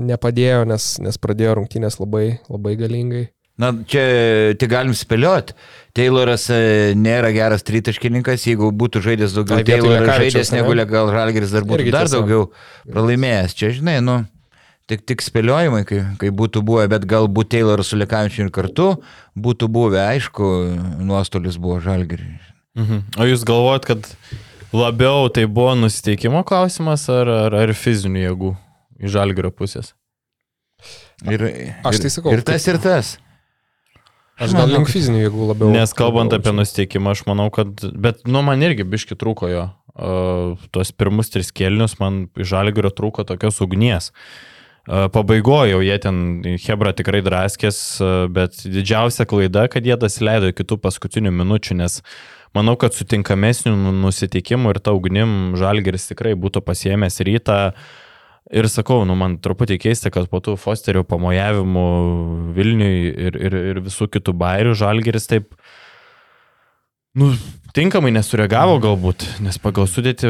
[0.05, 3.25] nepadėjo, nes, nes pradėjo rungtynės labai, labai galingai.
[3.57, 5.55] Na, čia tik galim spėlioti.
[5.97, 11.55] Tayloras e, nėra geras tritaškininkas, jeigu būtų žaidęs daugiau Ai, Tayloras žaidęs negu gal Žalgeris
[11.55, 12.19] dar būtų dar tiesa.
[12.19, 12.43] daugiau
[12.85, 13.57] pralaimėjęs.
[13.57, 14.19] Čia, žinai, nu,
[14.87, 18.89] tik, tik spėliojimai, kai, kai būtų buvę, bet galbūt Tayloras su Lekavičiu ir kartu
[19.37, 20.49] būtų buvę, aišku,
[21.03, 22.39] nuostolis buvo Žalgeriui.
[22.77, 23.03] Mhm.
[23.17, 24.09] O jūs galvojat, kad
[24.75, 28.51] labiau tai buvo nusiteikimo klausimas ar, ar, ar fizinių jėgų
[29.01, 29.93] iš žalgerio pusės?
[31.25, 31.41] Ir,
[31.87, 33.15] Aš tai sakau, Ir tas, ir tas.
[34.37, 35.71] Aš gal link fizinių jėgų labiau.
[35.73, 39.65] Nes kalbant labiau apie nusteikimą, aš manau, kad, bet nu man irgi biški trūko jo.
[39.97, 44.11] Uh, tuos pirmus tris kėlinius man iš žalgerio trūko tokios ugnies.
[44.11, 44.56] Uh,
[44.87, 46.17] Pabaigoje jau jie ten,
[46.63, 47.77] Hebra tikrai draskės,
[48.31, 51.99] bet didžiausia klaida, kad jie dasileido iki tų paskutinių minučių, nes
[52.55, 57.59] manau, kad sutinkamesnių nu- nusiteikimų ir ta ugnim žalgeris tikrai būtų pasiemęs rytą.
[58.47, 61.87] Ir sakau, nu man truputį keista, kad po tų Fosterio pamojavimų
[62.55, 65.51] Vilniui ir, ir, ir visų kitų bairių žalgeris taip,
[67.11, 67.33] nu,
[67.77, 70.29] tinkamai nesureagavo galbūt, nes pagal sudėti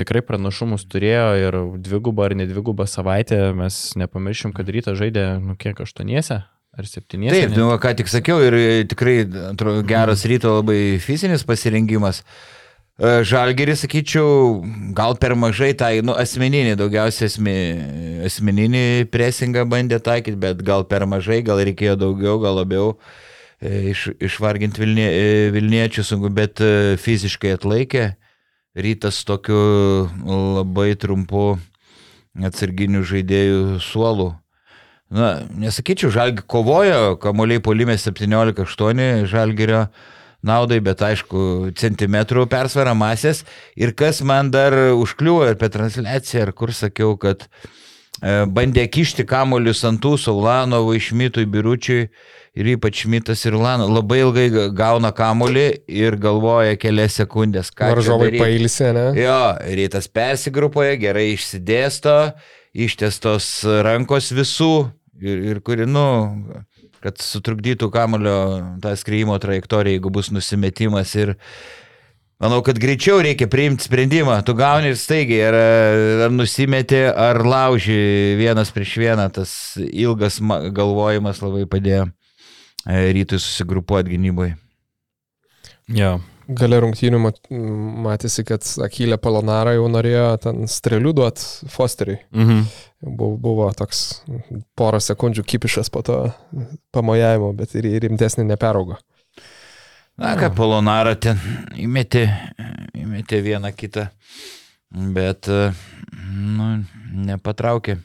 [0.00, 5.78] tikrai pranašumus turėjo ir dvigubą ar nedvigubą savaitę mes nepamiršim, kad ryta žaidė, nu kiek,
[5.84, 6.42] aštuoniese
[6.78, 7.34] Ar septyniesi?
[7.34, 12.20] Taip, nu, ką tik sakiau ir e, tikrai atrodo, geras ryto labai fizinis pasirengimas.
[12.94, 14.28] E, Žalgerį, sakyčiau,
[14.94, 17.56] gal per mažai tai, nu, asmeninį, daugiausiai esmi,
[18.28, 23.29] asmeninį presingą bandė taikyti, bet gal per mažai, gal reikėjo daugiau, gal labiau e,
[23.60, 28.14] iš, išvarginti Vilnie, e, Vilniečių sunku, bet e, fiziškai atlaikė.
[28.80, 29.58] Rytas tokiu
[30.24, 31.58] labai trumpu
[32.38, 34.30] atsarginių žaidėjų suolų.
[35.10, 39.88] Na, nesakyčiau, žalgi kovojo, kamuoliai polime 17-8 žalgerio
[40.46, 43.42] naudai, bet aišku, centimetrų persvara masės.
[43.74, 47.42] Ir kas man dar užkliuvo ir per transliaciją, ar kur sakiau, kad
[48.22, 52.06] e, bandė kišti kamuolius ant tų Saulanovų, Išmitui, Biručiui
[52.54, 53.86] ir ypač Šmitas ir Lano.
[53.88, 59.04] Labai ilgai ga- gauna kamuolį ir galvoja kelias sekundės, ką Varžovai pailsė, ne?
[59.20, 59.38] Jo,
[59.78, 62.16] rytas persigrupuoja, gerai išsidėsto,
[62.74, 63.50] ištestos
[63.86, 64.72] rankos visų
[65.20, 66.06] ir, ir kuri, nu,
[67.00, 68.38] kad sutrukdytų kamulio
[68.82, 71.34] tą skreimo trajektoriją, jeigu bus nusimetimas ir
[72.40, 74.38] manau, kad greičiau reikia priimti sprendimą.
[74.44, 75.56] Tu gauni ir staigiai, ar,
[76.26, 82.10] ar nusimeti, ar lauži vienas prieš vieną, tas ilgas ma- galvojimas labai padėjo
[82.86, 84.56] rytui susigrupuoti gynyboje.
[85.90, 86.18] Jo.
[86.50, 87.44] Gale rungtynių mat-
[88.02, 91.38] matėsi, kad Akylė Polonara jau norėjo ten strėlių duot
[91.70, 92.18] Fosteriui.
[92.34, 92.64] Mhm.
[93.06, 94.22] Buvo, buvo toks
[94.76, 96.16] porą sekundžių kipišas po to
[96.92, 98.98] pamojavimo, bet ir ir rimtesnį neperaugo.
[100.18, 101.38] Na, ką Polonara ten
[101.80, 102.26] įmetė,
[102.98, 104.08] įmetė vieną kitą,
[105.14, 105.70] bet, e,
[106.34, 106.84] nu,
[107.30, 107.96] nepatraukė.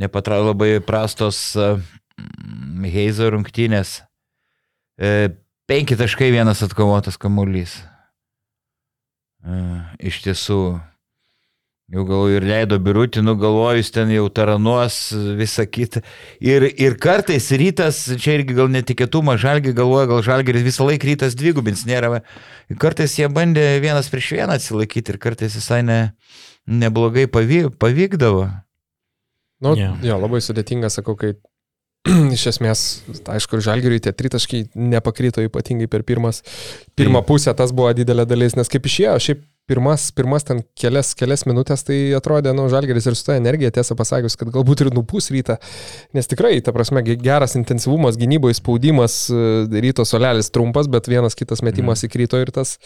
[0.00, 1.68] Nepatraukė labai prastos e,
[2.86, 4.00] Heizo rungtynės.
[4.96, 5.34] E,
[5.66, 7.80] Penki taškai vienas atkovotas kamuolys.
[9.42, 9.56] E,
[10.06, 10.58] Iš tiesų,
[11.90, 14.98] jau gal ir leido birutį, nu galvojus ten jau taranuos,
[15.38, 16.04] visą kitą.
[16.38, 21.34] Ir, ir kartais rytas, čia irgi gal netikėtumą, žalgi galvoja, gal žalgeris visą laiką rytas
[21.38, 22.20] dvigubins, nėra.
[22.70, 26.00] Ir kartais jie bandė vienas prieš vieną atsilaikyti ir kartais visai ne,
[26.66, 28.46] neblogai pavy, pavykdavo.
[29.64, 29.98] Nu, yeah.
[30.04, 31.34] jo, labai sudėtinga, sakau, kai
[32.36, 32.84] iš esmės,
[33.36, 36.42] aišku, ir žalgiriui tie tritaškai nepakrito ypatingai per pirmas,
[36.98, 41.42] pirmą pusę, tas buvo didelė dalis, nes kaip išėjo, šiaip pirmas, pirmas ten kelias, kelias
[41.48, 45.26] minutės, tai atrodė, nu, žalgeris ir su ta energija, tiesą pasakius, kad galbūt ir nupūs
[45.34, 45.56] rytą,
[46.14, 51.34] nes tikrai, ta prasme, ge- geras intensyvumas, gynyboje spaudimas, e, ryto solelis trumpas, bet vienas
[51.38, 52.76] kitas metimas įkrito ir tas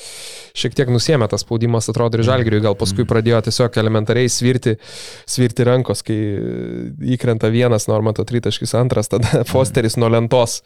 [0.57, 4.77] šiek tiek nusėmė tas spaudimas, atrodo, ir žalgeriui gal paskui pradėjo tiesiog elementariai svirti,
[5.29, 6.17] svirti rankos, kai
[7.17, 10.61] įkrenta vienas Normanto tritaškis, antras, tada Fosteris nuo lentos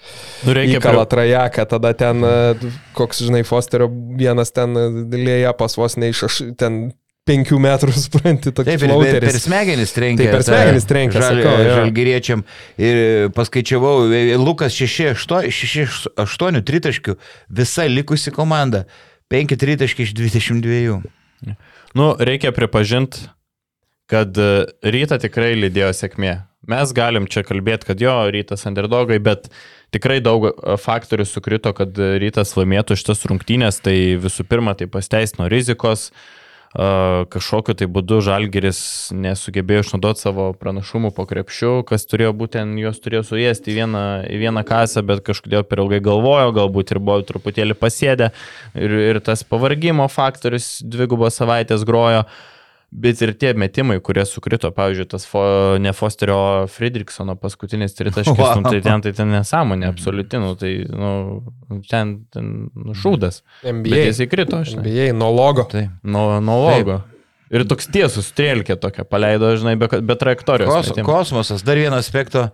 [0.44, 4.79] Nu, reikia įkala trajeką, tada ten, e, koks, žinai, Fosterio vienas ten
[5.11, 6.92] lėja pas vos ne iš aš, ten
[7.28, 9.46] penkių metrų, supranti, toks Taip, ir per, per flauteris.
[9.46, 10.24] smegenis trenkia.
[10.24, 11.40] Taip, per smegenis trenkia, Žal,
[11.78, 12.44] žalgyriečiam.
[12.80, 17.16] Ir paskaičiavau, e, Lukas 6-8 tritaškių,
[17.60, 18.84] visa likusi komanda.
[19.32, 20.98] 5 tritaškiai iš 22.
[21.96, 23.24] Nu, reikia pripažinti,
[24.10, 26.34] kad e, rytą tikrai lydėjo sėkmė.
[26.68, 29.50] Mes galim čia kalbėti, kad jo, rytas underdogai, bet
[29.94, 33.83] tikrai daug e, faktorių sukrito, kad e, rytas laimėtų šitas rungtynės.
[33.85, 36.87] Tai visų pirma, tai pasteisino rizikos, e,
[37.35, 38.80] kažkokiu tai būdu žalgeris
[39.14, 44.40] nesugebėjo išnaudoti savo pranašumų po krepšių, kas turėjo būtent juos turėjo suėsti į vieną, į
[44.46, 48.33] vieną kasą, bet kažkodėl per ilgai galvojo, galbūt ir buvo truputėlį pasėdę
[48.74, 52.26] ir, ir tas pavargimo faktorius dvigubos savaitės grojo.
[52.94, 55.40] Bet ir tie metimai, kurie sukrito, pavyzdžiui, tas fo,
[55.83, 56.37] ne Fosterio,
[56.70, 58.61] Friedrichsono paskutinis tritaškis, Wow.
[58.62, 61.11] nu, tai ten tai ten nesąmonė, absoliuti, nu, tai nu,
[61.90, 63.40] ten, ten nu, šūdas.
[63.64, 65.66] Bet NBA, jis įkrito, žinai, NBA nuo logo.
[65.74, 65.90] Taip.
[66.07, 67.00] nuo, nuo logo.
[67.50, 70.70] Ir toks tiesus strėlkė tokia, paleido, žinai, be, be trajektorijos.
[70.70, 71.11] Kos, metimo.
[71.11, 72.48] kosmosas, dar vieną aspektą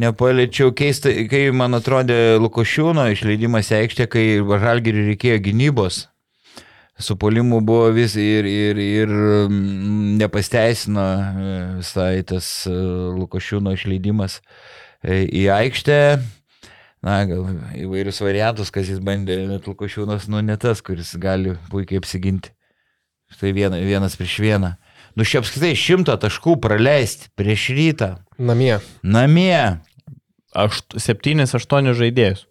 [0.00, 6.08] nepaliečiau keista, kai man atrodė Lukošiūno išleidimas į aikštę, kai Žalgiriui reikėjo gynybos.
[7.00, 12.74] Su polimu buvo vis ir, ir, ir mm, nepasteisino e, visai tas e,
[13.16, 14.40] Lukošiūno išleidimas
[15.00, 15.98] e, į aikštę.
[17.00, 17.46] Na, gal
[17.80, 22.52] įvairius variantus, kas jis bandė, bet Lukošiūnas, nu, ne tas, kuris gali puikiai apsiginti.
[23.32, 24.74] Štai viena, vienas prieš vieną.
[25.16, 28.10] Nu, šiaip apskritai šimtą taškų praleisti prieš rytą.
[28.36, 28.76] Namie.
[29.00, 29.80] Namie.
[30.52, 32.44] Ašt, septynis, aštuonius žaidėjus.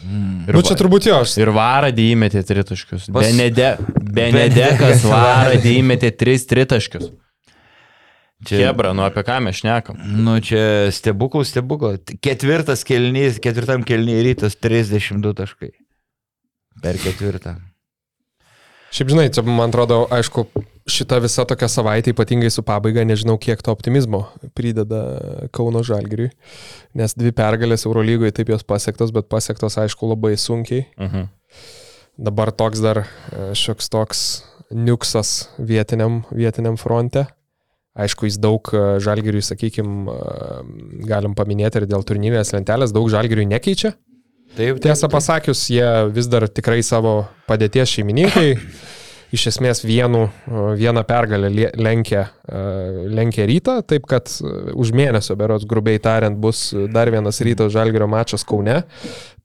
[0.00, 0.46] Mm.
[0.48, 3.08] Ir, Nu čia turbūt jo, aš ir varadį įmetė tritaškius.
[3.12, 7.10] Pas- Benede, Benedekas varadį įmetė tris tritaškius.
[8.48, 9.98] Čia, Hebra, nu apie ką mes šnekam?
[10.24, 11.90] nu, čia stebuklų, stebuklų.
[12.24, 15.68] Ketvirtas kelnys, ketvirtam kelnyje rytas 32 taškai.
[16.80, 17.58] Per ketvirtą.
[18.96, 20.46] Šiaip žinai, čia man atrodo, aišku,
[20.92, 24.24] šita visa tokia savaitė, ypatingai su pabaiga, nežinau, kiek to optimizmo
[24.56, 25.00] prideda
[25.56, 26.30] Kauno Žalgiriui,
[26.98, 30.86] nes dvi pergalės Eurolygoje taip jos pasiektos, bet pasiektos, aišku, labai sunkiai.
[30.98, 31.28] Uh -huh.
[32.18, 37.26] Dabar toks dar e, šioks toks niuksas vietiniam, vietiniam fronte.
[37.94, 40.12] Aišku, jis daug e, žalgiriui, sakykime,
[41.08, 43.94] galim paminėti ir dėl turnyrinės lentelės, daug žalgiriui nekeičia.
[44.56, 48.48] Taip, taip, Tiesą pasakius, jie vis dar tikrai savo padėties šeimininkai.
[49.30, 50.24] Iš esmės vienu,
[50.78, 52.62] vieną pergalę lenkia, e,
[53.14, 58.10] lenkia rytą, taip kad e, už mėnesio, berots grubiai tariant, bus dar vienas ryto žalgerio
[58.10, 58.80] mačas Kaune.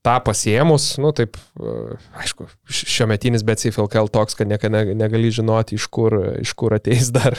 [0.05, 5.31] Ta pasiemus, nu taip, e, aišku, šio metinis BCF LKL toks, kad niekada ne- negali
[5.33, 6.13] žinoti, iš kur,
[6.43, 7.33] iš kur ateis dar.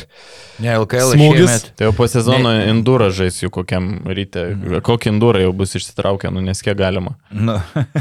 [0.58, 1.44] Ne, LKL Smūgis.
[1.46, 1.68] šiemet.
[1.78, 2.64] Tai jau po sezono ne...
[2.72, 4.48] endūrą žais jų kokiam ryte.
[4.56, 4.80] Mhm.
[4.82, 7.14] Kokį endūrą jau bus išsitraukę, nu nes kiek galima.
[7.30, 7.54] Nu,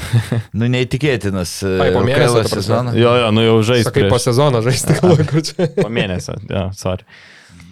[0.60, 2.98] nu neįtikėtinas e, Ai, po mėnesio, sezonas.
[2.98, 3.86] Jo, jo, nu jau žais.
[3.86, 5.70] Sakai, prieš- po sezono žaisti, galvoju, kur čia.
[5.78, 6.40] po mėnesio.
[6.50, 7.06] Jo, sorry.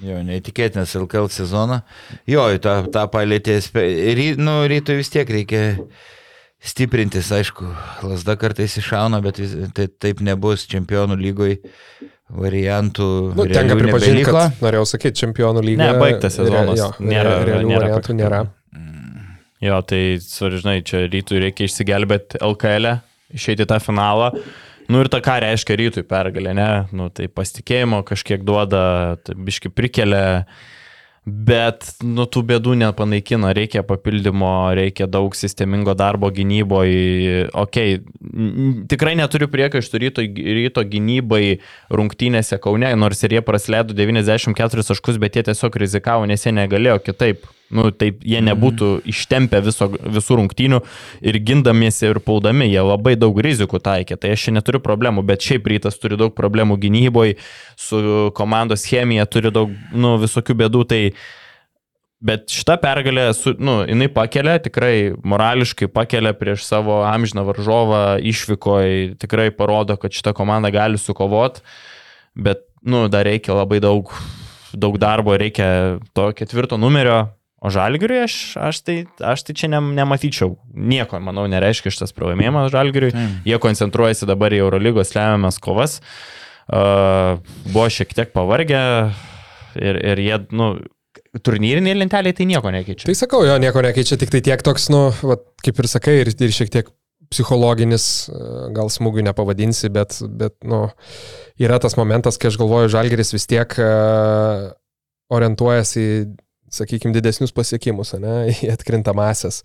[0.04, 1.82] Jo, neįtikėtinas LKL sezoną.
[2.28, 3.62] Jo, tą, tą palėtė.
[3.74, 5.62] Ry, nu, rytoj vis tiek reikia
[6.64, 7.68] stiprintis, aišku.
[8.08, 11.58] Lasda kartais iššauna, bet vis, tai, taip nebus čempionų lygoj
[12.34, 13.08] variantų.
[13.38, 15.92] Nu, tenka pripažinti, kad, norėjau sakyti, čempionų lyga.
[15.92, 16.80] Ne, baigtas sezonas.
[16.80, 18.44] Jo, Nėra- nėra, realių nėra variantų nėra.
[19.64, 22.96] Jo, tai, žinai, čia rytui reikia išsigelbėti LKL, e,
[23.38, 24.34] išeiti tą finalą.
[24.92, 26.68] Nu ir ta ką reiškia rytui pergalė, ne?
[26.92, 30.44] Nu tai pasitikėjimo kažkiek duoda, tai biški prikelia,
[31.24, 37.48] bet, nu, tų bėdų nepanaikina, reikia papildymo, reikia daug sistemingo darbo gynyboje.
[37.56, 37.80] Ok,
[38.92, 40.28] tikrai neturiu priekaištų ryto,
[40.60, 41.60] ryto gynybai
[41.94, 47.00] rungtynėse Kaune, nors ir jie praleido 94 taškus, bet jie tiesiog rizikavo, nes jie negalėjo
[47.08, 47.48] kitaip.
[47.74, 50.80] Nu, taip jie nebūtų ištempę viso, visų rungtynių
[51.26, 54.18] ir gindamiesi ir paudami, jie labai daug rizikų taikė.
[54.22, 57.40] Tai aš čia neturiu problemų, bet šiaip rytas turi daug problemų gynyboje,
[57.80, 60.84] su komandos chemija turi daug nu, visokių bėdų.
[60.94, 61.02] Tai
[62.24, 69.18] Bet šita pergalė, su, nu, jinai pakelia, tikrai morališkai pakelia prieš savo amžiną varžovą, išvykoje,
[69.20, 71.60] tikrai parodo, kad šita komanda gali sukovot,
[72.32, 74.14] bet, nu, dar reikia labai daug,
[74.72, 77.26] daug darbo, reikia to ketvirto numerio,
[77.64, 80.58] o žalgiriui aš, aš, tai, aš tai čia ne, nematyčiau.
[80.76, 83.14] Nieko, manau, nereiškia šitas pralaimėjimas žalgiriui.
[83.48, 86.02] Jie koncentruojasi dabar į Eurolygos lemiamas kovas.
[86.64, 87.42] Uh,
[87.74, 88.84] buvo šiek tiek pavargę
[89.76, 90.70] ir, ir jie, nu,
[91.44, 93.08] turnyrinė lentelė tai nieko nekeičia.
[93.10, 96.32] Tai sakau, jo nieko nekeičia, tik tai tiek toks, nu, va, kaip ir sakai, ir,
[96.32, 96.92] ir šiek tiek
[97.34, 98.44] psichologinis, e,
[98.76, 100.86] gal smūgių nepavadinsi, bet, bet nu,
[101.62, 104.70] yra tas momentas, kai aš galvoju, Žalgeris vis tiek uh,
[105.34, 106.18] orientuojasi į,
[106.74, 109.64] sakykime, didesnius pasiekimus, ne, į atkrintamasias.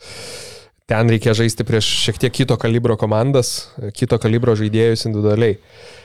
[0.88, 5.58] Ten reikia žaisti prieš šiek tiek kito kalibro komandas, kito kalibro žaidėjus individualiai.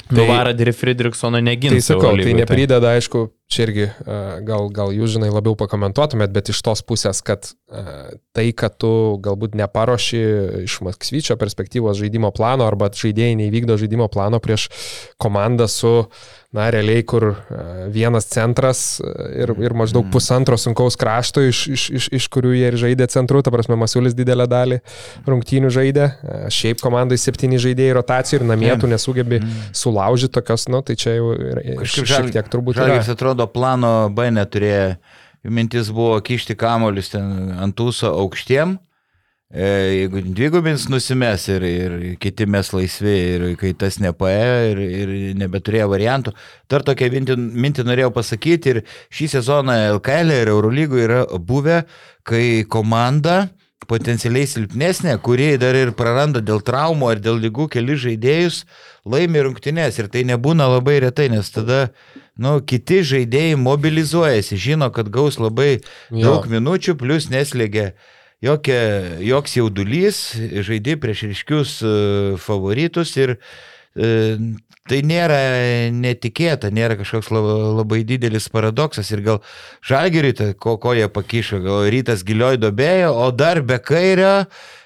[0.10, 1.78] Tai Varą ir Friedrichsoną negins.
[1.78, 6.52] Tai sakau, tai neprideda, aišku, čia irgi a, gal, gal jūs, žinai, labiau pakomentuotumėt, bet
[6.54, 8.92] iš tos pusės, kad a, tai, kad tu
[9.24, 10.22] galbūt neparuoši
[10.66, 14.70] iš Maksvyčio perspektyvos žaidimo plano arba žaidėjai neįvykdo žaidimo plano prieš
[15.22, 15.94] komandą su,
[16.54, 17.36] na, realiai, kur a,
[17.94, 22.80] vienas centras ir, ir maždaug pusantro sunkaus krašto, iš, iš, iš, iš kurių jie ir
[22.88, 24.82] žaidė centru, ta prasme, Masiulis didelę dalį
[25.30, 26.10] rungtynių žaidė,
[26.54, 29.42] šiaip komandai septyni žaidėjai rotacijų ir namie tu nesugebi
[29.76, 31.34] sulaužyti tokios, nu, tai čia jau
[31.84, 32.88] Kažkaip šiek tiek turbūt yra.
[32.88, 33.12] Žalgiris
[33.44, 34.98] atrodo plano B neturėjo.
[35.44, 38.80] Mintis buvo kišti kamolius ten ant tūso aukštiem.
[39.54, 45.36] E, jeigu dvigubins nusimes ir, ir kiti mes laisvi ir kai tas nepaėjo ir, ir
[45.38, 46.34] nebeturėjo variantų.
[46.70, 48.82] Dar tokią mintį, mintį norėjau pasakyti ir
[49.14, 51.84] šį sezoną LKL ir Eurolygų yra buvę,
[52.24, 53.50] kai komanda
[53.86, 58.64] potencialiai silpnesnė, kuri dar ir praranda dėl traumų ar dėl lygų keli žaidėjus,
[59.06, 61.90] laimi rungtynės ir tai nebūna labai retai, nes tada
[62.42, 65.78] nu, kiti žaidėjai mobilizuojasi, žino, kad gaus labai
[66.10, 66.24] Jo.
[66.26, 67.94] daug minučių, plus neslėgia
[68.44, 68.82] jokia,
[69.24, 71.94] joks jaudulys, žaidži prieš ryškius e,
[72.42, 73.38] favoritus ir
[73.96, 74.38] e,
[74.90, 75.40] tai nėra
[75.96, 79.40] netikėta, nėra kažkoks labai, didelis paradoksas ir gal
[79.86, 84.34] žalgeriui, tai ko, ko jie pakišo, gal rytas gilioj dobėjo, o dar be kairio,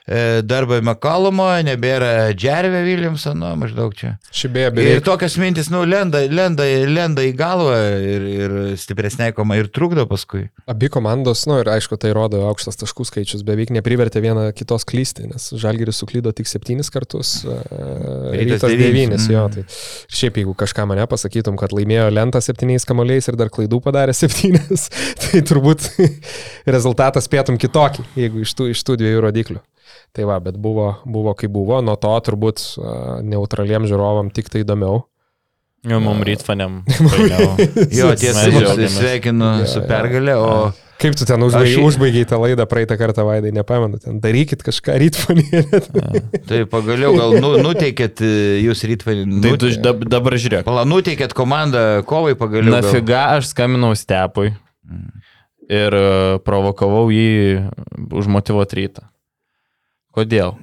[0.07, 4.13] e, dar be Mekalomo, nebėra Džervė Williamsono, maždaug čia.
[4.31, 9.33] Ši beje, Ir beveik tokios mintis, nu, lenda, lenda, lenda į galvą ir, ir stipresnei
[9.37, 10.47] komai ir trukdo paskui.
[10.69, 15.27] Abi komandos, nu ir aišku, tai rodo aukštas taškų skaičius, beveik neprivertė viena kitos klysti,
[15.31, 17.57] nes Žalgiris suklydo tik septynis kartus, e,
[18.37, 19.27] Rytas devynis.
[19.27, 19.45] devynis, jo.
[19.53, 23.81] Tai ir šiaip jeigu kažką mane pasakytum, kad laimėjo lentą septyniais kamoliais ir dar klaidų
[23.83, 24.87] padarė septynis,
[25.23, 25.89] tai turbūt
[26.75, 29.63] rezultatas spėtum kitokį, jeigu iš tų, iš tų dviejų rodiklių.
[30.15, 32.63] Tai va, bet buvo, buvo kaip buvo, nuo to turbūt
[33.27, 35.03] neutraliem žiūrovam tik tai įdomiau.
[35.87, 36.81] Jau mum rytfanėm.
[37.97, 38.97] Jo, džiaugiamės.
[38.97, 39.87] sveikinu Jo, su jo.
[39.87, 40.51] pergalė, o
[40.97, 44.95] Kaip tu ten užbaigiai, Aš užbaigiai tą laidą praeitą kartą, Vaidai, nepamenu, ten darykit kažką
[45.03, 45.43] rytfonį.
[46.49, 48.31] tai pagaliau gal nu, nuteikėt e,
[48.65, 49.13] jūs rytą.
[49.43, 50.65] Tai tu dab, dabar žiūrėk.
[50.65, 52.73] Pala, nuteikėt komandą kovai pagaliau.
[52.73, 52.87] gal.
[52.89, 54.55] Nafiga aš skambinau Stepui
[55.69, 56.07] ir e,
[56.41, 57.29] provokavau jį
[58.17, 59.05] užmotivuoti rytą.
[60.17, 60.55] Kodėl?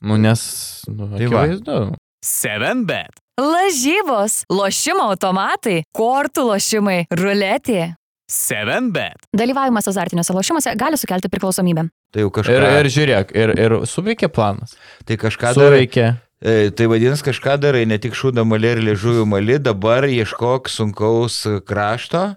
[0.00, 0.40] Nu, nes...
[0.88, 1.42] Nu, Tai va.
[1.44, 1.80] akivaizdu.
[2.24, 3.18] 7bet.
[3.40, 7.90] Lažybos, lošimo automatai, kortų lošimai, ruletė.
[8.30, 9.26] 7bet.
[9.36, 11.88] Dalyvavimas azartiniuose lošimuose gali sukelti priklausomybę.
[12.14, 12.56] Tai jau kažką.
[12.56, 14.76] Ir, ir žiūrėk, ir, ir suveikė planas.
[15.04, 15.80] tai kažką darai.
[15.84, 16.06] Suveikė.
[16.40, 21.42] E, tai vadinasi, kažką darai, ne tik šūdą malį ir liežuvių malį, dabar ieškok sunkaus
[21.68, 22.30] krašto,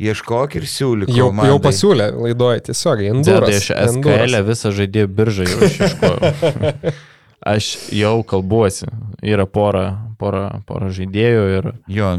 [0.00, 1.12] ieškok ir siūlyk.
[1.12, 1.50] Jau, komandai.
[1.52, 3.10] jau pasiūlė laidoje tiesiogiai.
[3.12, 4.46] Dėdai Enduras, iš SKL Enduras.
[4.48, 6.34] visą žaidėjų biržą jau išieškojau.
[7.54, 8.88] Aš jau kalbuosi.
[9.24, 9.84] Yra pora,
[10.20, 12.10] pora, pora žaidėjų ir Jo,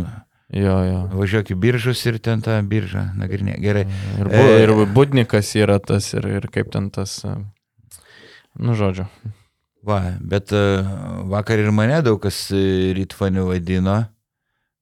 [0.52, 1.02] jo, jo.
[1.20, 3.54] važiuok į biržus ir ten tą biržą nagrinė.
[3.62, 3.86] Gerai.
[4.20, 4.64] Ir, bu, E.
[4.66, 7.20] ir Budnikas yra tas, ir, ir kaip ten tas.
[7.26, 7.36] e,
[8.60, 9.06] Nu, žodžiu.
[9.88, 10.60] Va, bet e,
[11.32, 14.00] vakar ir mane daug kas rytfanių vadino.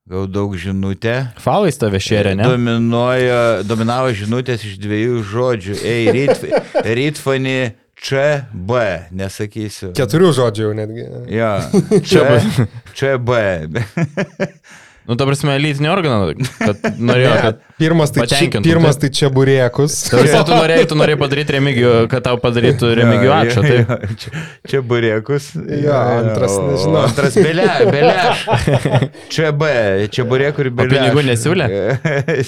[0.10, 1.28] Gau daug žinutę.
[1.38, 2.48] Faulais tave šėrė, ne?
[2.50, 5.76] Dominuoja, dominavo žinutės iš dviejų žodžių.
[5.86, 6.42] Ei, ryt,
[6.98, 8.82] rytfani čia B,
[9.14, 9.92] nesakysiu.
[9.94, 11.06] Keturių žodžių netgi.
[11.30, 11.52] Jo,
[12.02, 12.26] čia,
[12.98, 13.38] čia B.
[15.10, 17.62] Nu, ta prasme, lytinį organą, kad norėjo, kad...
[17.82, 19.96] Pirmas tai, čia, pirmas tai čia burėkus.
[20.12, 23.32] Prasme, tu norėjai, tu norėjai padaryti remigijų, kad tau padarytų remigijų.
[23.50, 23.74] Jo, Tai...
[23.80, 25.50] jo, Čia, čia burėkus.
[25.58, 27.02] Jo, antras, nežinau.
[27.08, 28.46] Antras belė, belėš.
[29.34, 29.74] Čia B,
[30.14, 30.94] čia burėkų ir belėš.
[31.00, 31.70] pinigų nesiūlė?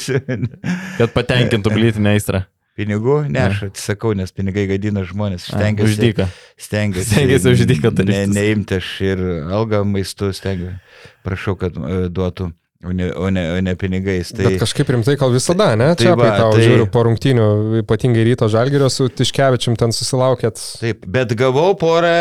[1.02, 2.46] Kad patenkintų lytinę aistrą.
[2.82, 3.18] Pinigų?
[3.32, 5.48] Ne, aš atsisakau, nes pinigai gadina žmonės.
[5.52, 5.96] Stengiuosi.
[5.96, 6.28] Uždyka.
[6.60, 7.10] Stengiuosi.
[7.14, 9.22] Stengiasi už dyką ne, neimti aš ir
[9.54, 10.82] algą maistu stengiuosi.
[11.26, 12.50] Prašau, kad e, duotų,
[12.86, 14.32] o ne, o ne, o ne pinigais.
[14.34, 14.46] Tai...
[14.48, 15.92] Bet kažkaip rimtai gal visada, ne?
[15.96, 17.48] Tai Čia va, kai tau tai- žiūriu po rungtynių,
[17.84, 20.62] ypatingai ryto žalgerio su Tiškevičium ten susilaukėt.
[20.82, 22.16] Taip, bet gavau porą,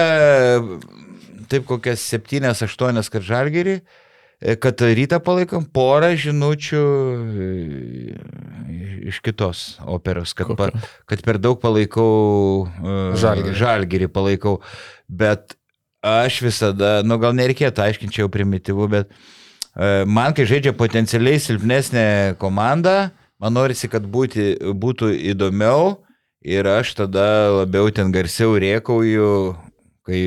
[1.51, 3.81] taip kokias septynias, aštuonias, kad žalgerį,
[4.41, 6.85] e, kad rytą palaikom, porą žinučių
[9.11, 10.71] iš kitos operos, kad, pa,
[11.11, 13.57] kad per daug palaikau e, Žalgirį.
[13.61, 14.59] žalgerį palaikau.
[15.11, 15.57] Bet
[16.07, 21.43] aš visada, nu gal nereikėtų aiškinti, čia jau primityvu, bet e, man, kai žaidžia potencialiai
[21.43, 22.07] silpnesnė
[22.41, 25.99] komanda, man norisi, kad būti, būtų įdomiau
[26.41, 27.27] ir aš tada
[27.61, 29.31] labiau ten garsiau riekauju,
[30.09, 30.23] kai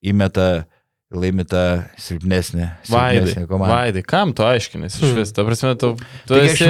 [0.00, 0.64] įmeta
[1.12, 3.74] laimita silpnesnė, Vaidai, silpnesnė komanda.
[3.74, 5.32] Vaidai, kam tu aiškinasi iš vis?
[5.36, 5.94] Ta prasme, tu,
[6.28, 6.68] tu aš esi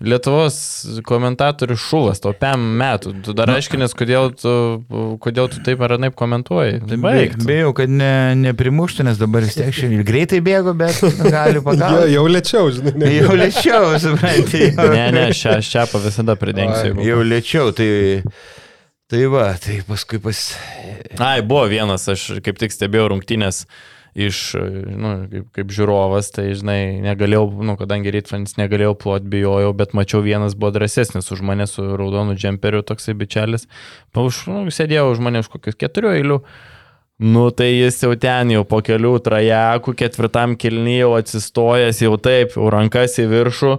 [0.00, 0.54] Lietuvos
[1.04, 3.10] komentatorių šulas, tau pem metų.
[3.26, 4.52] Tu dar aiškinės, kodėl tu,
[5.20, 6.78] kodėl tu taip ar anaip komentuoji.
[6.88, 7.34] Tai Baig.
[7.44, 8.08] Bijau, kad ne,
[8.40, 12.14] neprimuštų, nes dabar vis tiek šiandien greitai bėgo, bet gali Jo, pagauti.
[12.14, 12.94] jau lėčiau, žinai.
[12.96, 13.12] ne?
[13.18, 14.62] Jau lėčiau, suprantate.
[14.72, 16.94] jau- Ne, ne, šią šiapą visada pridengsiu.
[16.94, 17.90] jeigu- Jau lėčiau, tai,
[19.12, 20.40] tai va, tai paskui pas...
[21.20, 23.66] Ai, buvo vienas, aš kaip tik stebėjau rungtynės
[24.14, 24.40] iš,
[24.90, 30.24] nu, kaip, kaip žiūrovas, tai, žinai, negalėjau, nu, kadangi Rytvanis negalėjau plot, bijojau, bet mačiau
[30.24, 33.68] vienas buvo drąsesnis už mane su raudonu džemperiu, toksai bičelis.
[34.14, 36.40] Pa Už, nu, sėdėjau už mane už kokius keturių eilių.
[37.20, 42.70] Nu, tai jis jau ten, jau po kelių trajakų, ketvirtam kilnyjau atsistojęs, jau taip, jau
[42.72, 43.74] rankas į viršų.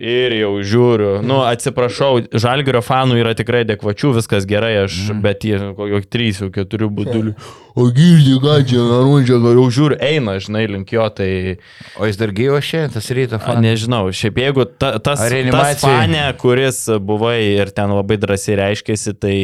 [0.00, 5.18] Ir jau žiūriu, nu atsiprašau, žalgerio fanų yra tikrai adekvačių, viskas gerai, aš, mm.
[5.26, 7.34] bet jie kokio trys, jau keturių būdulių.
[7.78, 11.30] O girdži, ką čia, narundžia, jau žiūriu, eina, žinai, link jo, tai
[11.98, 13.62] O jis dar gyvo šiandien, tas ryto A, fanas.
[13.64, 19.36] nežinau, šiaip jeigu ta, tas, tas fane, kuris buvai ir ten labai drąsiai reiškėsi, tai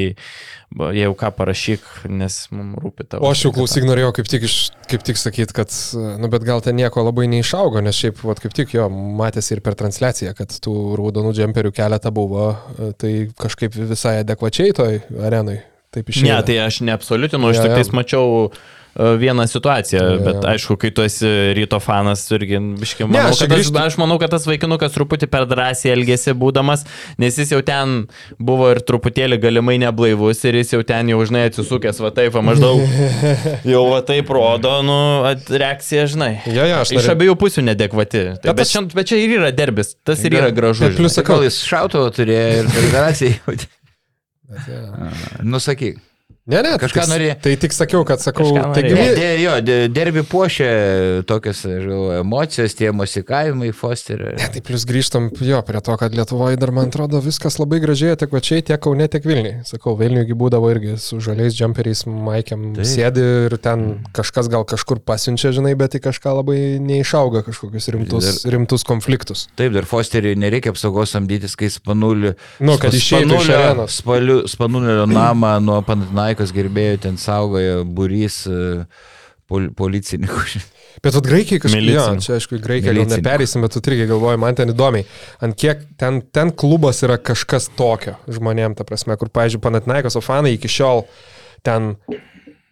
[0.96, 3.22] jau ką parašyk, nes mums rūpi tavo.
[3.26, 4.56] O aš jau klausyk norėjau kaip tik, iš,
[4.90, 5.70] kaip tik sakyti, kad,
[6.18, 9.62] nu bet gal ten nieko labai neišaugo, nes šiaip, vat, kaip tik jo, matėsi ir
[9.64, 12.50] per transliaciją, kad tų raudonų džemperių keletą buvo,
[12.98, 15.60] tai kažkaip visai adekvačiai toj arenui.
[15.96, 16.28] Taip išėjo.
[16.28, 18.50] Ne, tai aš neabsoliutinu, aš Jo, tik tais mačiau
[18.96, 20.44] e, vieną situaciją, Jo, bet jo.
[20.48, 23.80] aišku, kai tu esi ryto fanas, irgi, biškai, Ne, manau, aš čia kad tas, grįžtu-
[23.82, 26.84] aš manau, kad tas vaikinukas truputį per drąsiai elgėsi būdamas,
[27.20, 28.06] nes jis jau ten
[28.40, 32.80] buvo ir truputėlį galimai neblaivus ir jis jau ten jau, žinai, atsisukęs, va taip, maždaug
[33.74, 36.32] jau va taip rodo, nu, at- reakcija, žinai.
[36.48, 37.16] Jo, jo, aš Iš norėjau.
[37.18, 38.24] abiejų pusių nedekvati.
[38.40, 40.84] Tai, Bet bet, aš- čia, bet čia ir yra derbis, tas ir yra gražu.
[40.88, 41.20] Bet plius žinai.
[41.20, 43.36] sakau, jis šautuvo turėjo ir federacijai.
[44.48, 44.80] Bet, jo.
[45.42, 45.98] Nusakyk.
[46.46, 47.36] Ne, ne, Kažką tai, norėjai.
[47.42, 50.68] Tai tik sakiau, kad sakau, taigi Ne, de, jo, de- derbi puošia
[51.26, 54.30] tokias galvoju, emocijos, tie mosikavimai, Fosterio.
[54.38, 58.14] Ne, tai plus grįžtam jo prie to, kad Lietuvoje dar, man atrodo, viskas labai gražiai
[58.20, 59.56] tiek vačiai, tiek Kaune, tiek Vilniui.
[59.66, 62.86] Sakau, Vilniui būdavo irgi su žaliais jumperiais, maikiam Taip.
[62.92, 68.30] sėdi ir ten kažkas gal kažkur pasiunčia, žinai, bet į kažką labai neišauga kažkokius rimtus,
[68.44, 69.48] Dar- rimtus konfliktus.
[69.58, 72.36] Taip, dar Fosteriui nereikia apsaugos samdytis, kai spanulį.
[72.62, 73.98] Nu, kad išeitų iš arenos.
[74.54, 75.82] Spanulio namą nuo
[76.36, 78.84] Panatinaikos gerbėjų ten saugoja burys e,
[79.48, 80.60] pol, policininkų.
[81.04, 82.24] Bet tu graikiai kažkaip, Milicininkų.
[82.24, 85.04] čia aišku, graikiai gal neperėsim, bet tu irgi galvoji, man ten įdomiai,
[85.44, 90.54] ant kiek ten, ten klubas yra kažkas tokio žmonėm, ta prasme, kur, pavyzdžiui, Panatinaikos ofanai
[90.56, 91.04] iki šiol
[91.66, 91.94] ten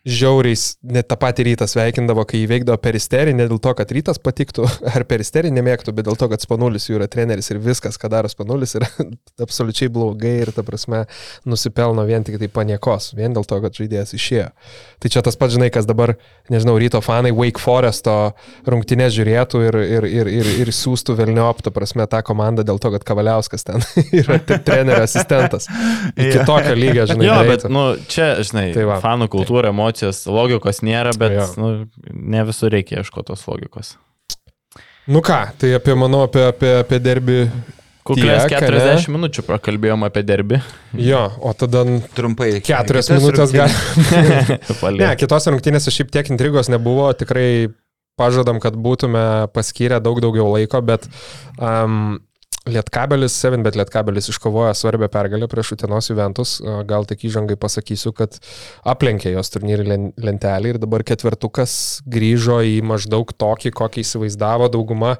[0.05, 4.67] žiauriais, net tą patį rytą sveikindavo, kai įveikdavo peristerį, ne dėl to, kad rytas patiktų,
[4.95, 8.29] ar peristerį nemėgtų, bet dėl to, kad Spanulis jų yra treneris ir viskas, ką daro
[8.29, 8.91] Spanulis, yra
[9.47, 11.05] absoliučiai blogai ir, ta prasme,
[11.49, 14.51] nusipelno vien tik tai paniekos, vien dėl to, kad žaidėjas išėjo.
[15.01, 16.15] Tai čia tas pats, žinai, kas dabar,
[16.53, 18.35] nežinau, ryto fanai Wake Foresto
[18.69, 22.93] rungtynės žiūrėtų ir, ir, ir, ir, ir siūstų Velniop, ta prasme, tą komandą dėl to,
[22.95, 23.81] kad Kavaliauskas ten
[24.21, 25.69] yra trenerio asistentas.
[26.13, 27.29] Iki tokio lygio, žinai.
[27.31, 29.01] Jo, bet, nu, čia, žinai, Tai va.
[29.05, 31.47] fanų kultūra, emocijos, logikos nėra, bet, Jo.
[31.57, 33.97] nu, ne visur reikia ieškoti tos logikos.
[35.07, 37.41] Nu ką, tai apie, manau, apie, apie, apie derbį.
[38.05, 40.59] Kuklės Tiek, 40 minučių prakalbėjom apie derbį.
[41.01, 42.61] Jo, o tada Trumpai.
[42.61, 44.75] keturias Kitas minutės rungtynes.
[44.83, 45.01] gali.
[45.01, 47.71] Ne, kitose rungtynėse šiaip tiek intrigos nebuvo, tikrai
[48.21, 51.09] pažadam, kad būtume paskyrę daug daugiau laiko, bet
[51.57, 52.21] um,
[52.65, 56.55] Lietkabelis, 7bet Lietkabelis iškovojo svarbę pergalę prieš Utenos Juventus.
[56.89, 58.39] Gal tik įžangai pasakysiu, kad
[58.89, 61.75] aplenkė jos turnyrį len- lentelį ir dabar ketvertukas
[62.09, 65.19] grįžo į maždaug tokį, kokį įsivaizdavo dauguma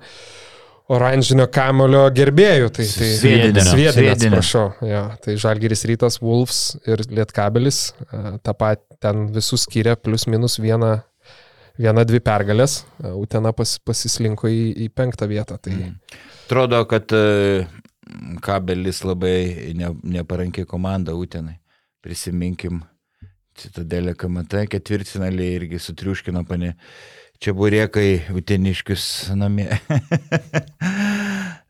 [0.89, 2.71] oranžinio kamulio gerbėjų.
[2.79, 3.11] Tai, tai.
[3.21, 4.13] Sviedinio, Sviedinio.
[4.17, 4.65] atsiprašau.
[4.89, 7.91] Ja, tai Žalgiris rytas, Wolves ir Lietkabelis.
[8.43, 11.03] Ta pat ten visus skiria plus minus vieną,
[11.81, 12.83] vieną dvi pergalės.
[13.03, 15.59] A, Utena pas, pasislinko į, į penktą vietą.
[15.59, 15.99] Tai Mm.
[16.45, 17.65] Atrodo, kad e,
[18.45, 21.57] kabelis labai ne, neparankiai komanda Utenai.
[22.05, 22.83] Prisiminkim,
[23.57, 26.75] Citadelė KMT ketvirtfinalį irgi sutriuškino pane
[27.43, 29.71] čia burėkai uteniškius namie.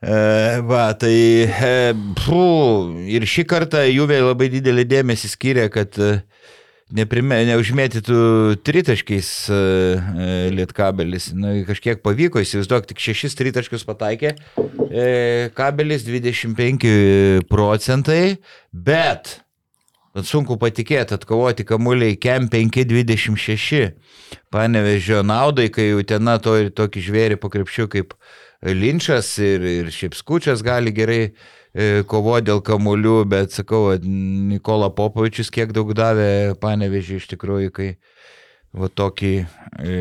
[0.05, 1.15] E, Va, tai
[1.49, 1.69] e,
[2.19, 2.41] pfu,
[3.09, 6.19] ir šį kartą Juvė labai didelį dėmesį skiria, kad e,
[6.93, 8.19] neprime, neužmėtytų
[8.67, 9.61] tritaškiais e,
[10.55, 11.31] lietkabelis.
[11.37, 14.35] Nu, kažkiek pavyko, įsivaizduok, tik šešis tritaškius pataikė.
[14.91, 15.07] E,
[15.57, 18.37] kabelis 25 procentai,
[18.73, 19.39] bet
[20.15, 23.97] Bet sunku patikėti, atkovoti kamuoliai KEM 526.
[24.55, 28.15] Panevežio naudai, kai jau ten to ir tokį žvėrį pakrepšiu kaip
[28.63, 31.35] Linčas ir, ir šiaip skučias gali gerai
[31.75, 37.89] e, kovoti dėl kamuolių, bet sakau, Nikola Popovičius kiek daug davė Panevežį iš tikrųjų, kai
[38.75, 39.99] va tokį e,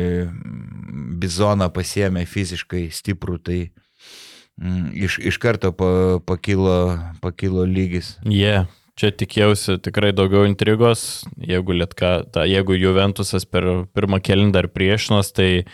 [1.20, 3.58] bizoną pasiemė fiziškai stiprų, tai
[4.60, 6.78] mm, iš, iš karto pa, pakilo,
[7.22, 8.16] pakilo lygis.
[8.24, 8.40] Jie.
[8.40, 8.72] Yeah.
[8.94, 15.32] Čia tikėjausi tikrai daugiau intrigos, jeigu, lietka, ta, jeigu Juventusas per pirmą kelnį dar priešinos,
[15.34, 15.64] tai,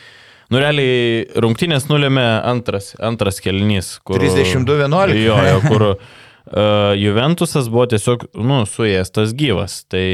[0.51, 3.95] nu, realiai rungtynės nulėmė antras, antras kelnys.
[4.07, 5.17] Kur, 32-11.
[5.23, 9.85] Jo, jo, kur uh, Juventusas buvo tiesiog, nu, suėstas gyvas.
[9.91, 10.05] Tai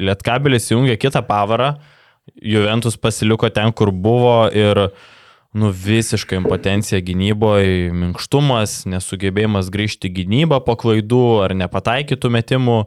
[0.00, 1.74] Lietkabelis įjungė kitą pavarą,
[2.40, 4.88] Juventus pasiliko ten, kur buvo ir
[5.56, 12.80] nu, visiškai impotencija gynyboje, minkštumas, nesugebėjimas grįžti gynybą po klaidų ar nepataikytų metimų.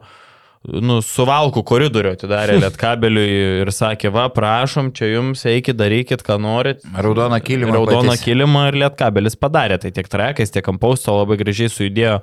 [0.64, 6.80] Nu, suvalkų koridorių atidarė Lietkabeliui ir sakė, va, prašom, čia jums eikit, darykit, ką norit.
[6.96, 7.74] Raudoną kilimą.
[7.76, 8.24] Raudoną patys.
[8.24, 9.76] kilimą ir Lietkabelis padarė.
[9.82, 12.16] Tai tiek trekais, tiek ampausto labai gražiai sujudėjo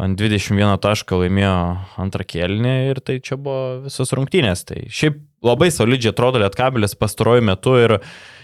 [0.00, 1.54] ant 21 tašką laimėjo
[2.00, 4.64] antrą kėlinį ir tai čia buvo visos rungtynės.
[4.64, 7.98] Tai šiaip labai solidžiai atrodo Lietkabelis pastaruoju metu ir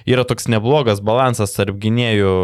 [0.04, 2.36] yra toks neblogas balansas tarp gynėjų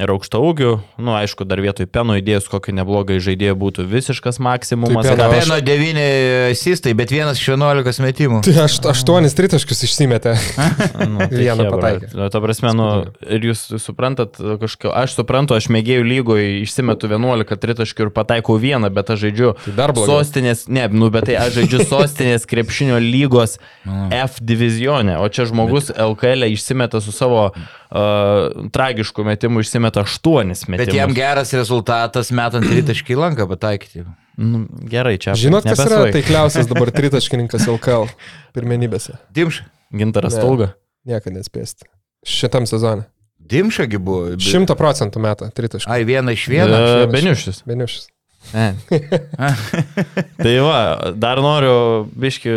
[0.00, 0.70] ir aukšta ūgių.
[1.02, 5.04] Nu, aišku, dar vietoj peno įdėjus kokį neblogą žaidėją būtų visiškas maksimumas.
[5.04, 6.04] Tai Peno- Ir- Peno 9
[6.52, 8.40] asistai, bet vienas iš 11 metimų.
[8.46, 10.36] Tai aš aštuonis tritaškius išsimetė.
[11.12, 12.08] Nu, tai Vieną pataikė.
[12.16, 12.86] Nu, Ta prasme, nu,
[13.26, 18.88] ir jūs suprantat, kažkokio, aš suprantu, aš mėgėjų lygoje išsimetu 11 tritaškių ir pataikau vieną,
[18.94, 23.58] bet aš žaidžiu Tai sostinės, ne, nu, bet tai aš žaidžiu sostinės krepšinio lygos
[24.28, 27.50] F divizione, o čia žmogus LKL išsimeta su savo
[27.92, 30.86] uh, tragišku metimu, išsimeta 8 metimus.
[30.86, 34.06] Bet jam geras rezultatas metant tritaškį lanką pataikyti.
[34.40, 35.36] Nu, gerai, čia.
[35.36, 36.16] Žinot, kas yra nebesvaik.
[36.16, 38.08] taikliausias dabar tritaškininkas LKL
[38.56, 39.18] pirmenybėse?
[39.36, 39.62] Dimš.
[39.92, 40.46] Gintaras Ne.
[40.46, 40.70] Tauga.
[41.08, 41.90] Niekada nespėsti.
[42.24, 43.04] Šitam sezone.
[43.52, 44.32] Dimšagi buvo.
[44.40, 45.90] Šimta procentų metą tritaškį.
[45.92, 46.78] Ai, vieną iš vieno.
[46.78, 47.60] E, Beniušis.
[47.68, 48.08] Beniušis.
[48.50, 48.74] Ne.
[50.42, 51.74] tai va, dar noriu,
[52.18, 52.56] biški,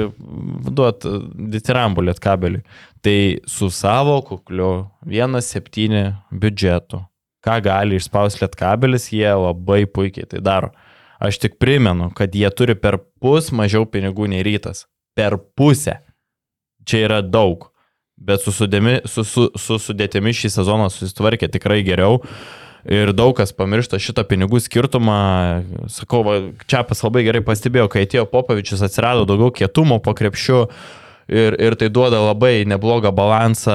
[0.71, 1.05] duot
[1.55, 2.63] ditirambulėt kabelį.
[3.05, 7.03] Tai su savo kukliu 1,7 biudžetu,
[7.45, 10.71] ką gali išspausti lietkabelis, jie labai puikiai tai daro.
[11.21, 14.87] Aš tik primenu, kad jie turi per pus mažiau pinigų nei rytas.
[15.13, 15.99] Per pusę.
[16.85, 17.69] Čia yra daug.
[18.17, 22.23] Bet su, sudėmi, su, su, su sudėtimi šį sezoną susitvarkė tikrai geriau.
[22.89, 25.21] Ir daug kas pamiršta šitą pinigų skirtumą.
[25.93, 26.35] Sakau, va,
[26.65, 30.65] Čiapas labai gerai pastebėjo, kai atėjo Popavičius, atsirado daugiau kietumo po krepšiu.
[31.25, 33.73] Ir, ir tai duoda labai neblogą balansą,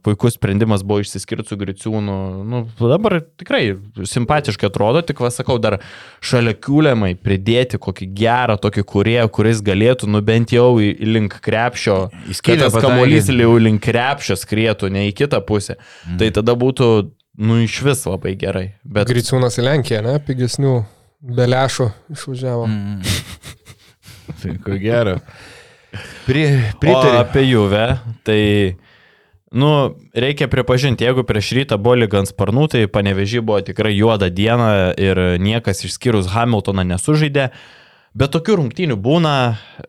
[0.00, 2.14] puikus sprendimas buvo išsiskirti su Griciūnu.
[2.48, 3.74] Nu, dabar tikrai
[4.08, 5.76] simpatiškai atrodo, tik vas sakau, dar
[6.24, 11.98] šalia kiūliamai pridėti kokį gerą tokį kurieją, kuris galėtų, nu bent jau į, link krepšio,
[12.08, 12.86] Į kad skylę tas pataikė.
[12.88, 15.76] kamuolys jau link krepšio skrietų, ne į kitą pusę.
[16.06, 16.16] Mm.
[16.22, 16.88] Tai tada būtų,
[17.44, 18.70] nu iš vis labai gerai.
[18.88, 20.16] Bet Griciūnas į Lenkiją, ne?
[20.24, 20.78] Pigesnių
[21.36, 22.64] belešų išvažiavo.
[22.72, 23.04] Mm.
[24.40, 25.18] Tai ko gero.
[26.26, 26.44] Pri,
[26.74, 27.20] o pritariu.
[27.20, 27.86] apie Juve,
[28.26, 28.40] tai,
[29.54, 29.70] nu,
[30.14, 34.92] reikia pripažinti, jeigu prieš rytą buvo lyg ant sparnų, tai panevežį buvo tikrai juoda diena
[34.98, 37.50] ir niekas išskyrus Hamiltoną nesužaidė.
[38.16, 39.32] Bet tokių rungtynių būna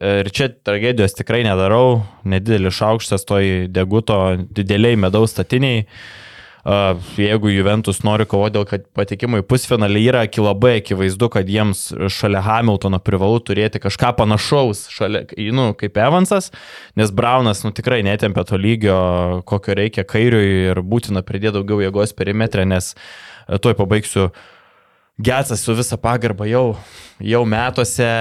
[0.04, 4.20] ir čia tragedijos tikrai nedarau, nedidelis šaukštas toj deguto
[4.52, 5.86] dideliai medaus statiniai.
[6.68, 12.42] Uh, Jeigu Juventus nori kovoti dėl patekimo į pusfinalį, yra labai akivaizdu, kad jiems šalia
[12.44, 15.22] Hamiltono privalu turėti kažką panašaus, šalia,
[15.56, 16.50] nu, kaip Evansas,
[17.00, 18.98] nes Braunas nu, tikrai netempia to lygio,
[19.48, 24.28] kokio reikia kairiui ir būtina pridėti daugiau jėgos perimetrę, nes e, tuoj pabaigsiu.
[25.24, 26.76] Getsas su visa pagarba jau,
[27.24, 28.12] jau metuose,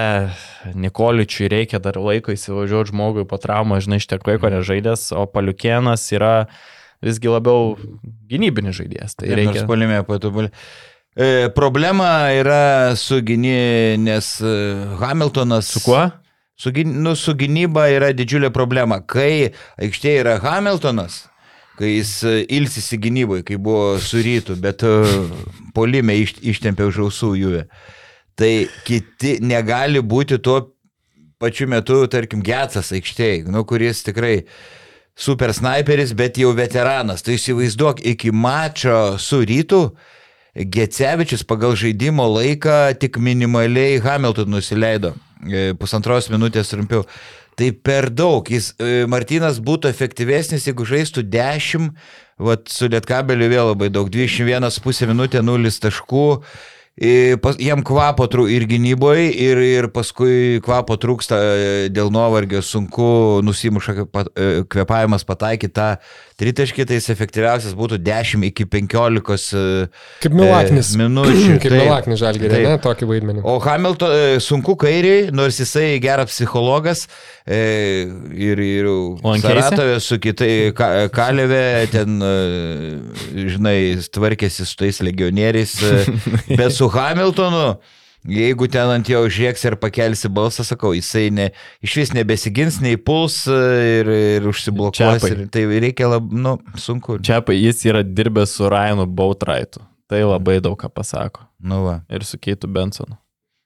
[0.71, 6.07] Nikoličiui reikia dar laiko įsivažiuoti žmogui po traumą, žinai, iš tiek laiko nežaidęs, o Paliukienas
[6.15, 6.47] yra
[7.03, 7.75] visgi labiau
[8.29, 9.17] gynybinis žaidėjas.
[9.19, 9.65] Tai Reikia.
[9.69, 10.51] Polime patobulė.
[11.17, 14.53] E, problema yra su gyny, nes e,
[15.01, 15.71] Hamiltonas.
[15.73, 16.03] Su kuo?
[16.57, 18.99] Su, nu, su gynyba yra didžiulė problema.
[19.01, 21.23] Kai aikštėje yra Hamiltonas,
[21.77, 24.95] kai jis e, ilsisi gynyboje, kai buvo su rytu, bet e,
[25.77, 27.67] polime iš, ištempė už ausų juvę.
[28.37, 28.51] Tai
[28.85, 30.59] kiti negali būti tuo
[31.41, 34.41] pačiu metu, tarkim, Getsas aikštėje, nu, kuris tikrai
[35.17, 37.25] super sniperis, bet jau veteranas.
[37.25, 39.87] Tai įsivaizduok, iki mačo su rytu
[40.57, 45.13] Gecevičius pagal žaidimo laiką tik minimaliai Hamilton nusileido.
[45.45, 47.03] E, Pusantros minutės trumpiau.
[47.57, 48.45] Tai per daug.
[48.49, 51.91] Jis, e, Martinas būtų efektyvesnis, jeigu žaistų 10,
[52.41, 54.09] vat, su Lietkabeliu vėl labai daug.
[54.13, 56.25] 21,5 minutė, 0 taškų.
[57.43, 63.37] Pas- Jam kvapo trū ir gynyboje, ir, ir paskui kvapo trūksta e, dėl nuovargio, sunku
[63.45, 65.91] nusimuša e, kvepavimas pataikyti tą
[66.41, 69.85] tritaškį, tai jis efektyviausias būtų 10 iki 15 e,
[70.23, 70.91] Kaip Milaknis.
[70.95, 71.59] e, minučių.
[71.61, 72.73] Kaip Taip, Milaknis žalgerė, ne?
[72.81, 73.45] Tokį vaidmenį.
[73.45, 77.05] O Hamilton e, sunku kairiai, nors jisai geras psichologas
[77.45, 77.61] e,
[78.33, 78.89] ir, ir?
[79.45, 83.77] Saratovė su kitai ka, Kalėvė ten, e, žinai,
[84.17, 85.95] tvarkėsi su tais legionieriais, e,
[86.59, 87.77] bet su Hamiltonu.
[88.27, 91.45] Jeigu ten ant jo žieks ir pakelsi balsą, sakau, jisai ne,
[91.85, 93.59] iš vis nebesigins, nei puls e,
[94.01, 94.09] ir,
[94.41, 94.97] ir užsiblokuos.
[94.99, 95.29] Čiapai.
[95.31, 97.21] Ir, tai reikia labai, nu, sunku.
[97.23, 99.85] Čia jis yra dirbęs su Ryanu Bautraitu.
[100.11, 101.45] Tai labai daug ką pasako.
[101.59, 102.01] Nu va.
[102.11, 103.15] Ir su Keitu Bensonu.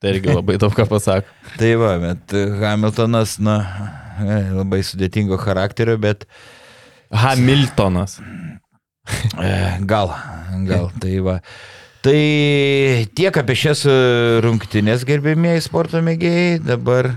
[0.02, 1.30] Tai irgi labai daug ką pasako.
[1.62, 3.58] Tai va, bet Hamiltonas, na,
[4.22, 6.26] e, labai sudėtingo charakterio, bet
[7.14, 8.18] Hamiltonas.
[9.42, 9.52] e,
[9.90, 10.14] gal,
[10.70, 11.40] gal, tai va.
[12.02, 12.22] Tai
[13.14, 13.98] tiek apie šias e,
[14.42, 17.12] rungtynės, gerbėmieji sporto mėgėjai, dabar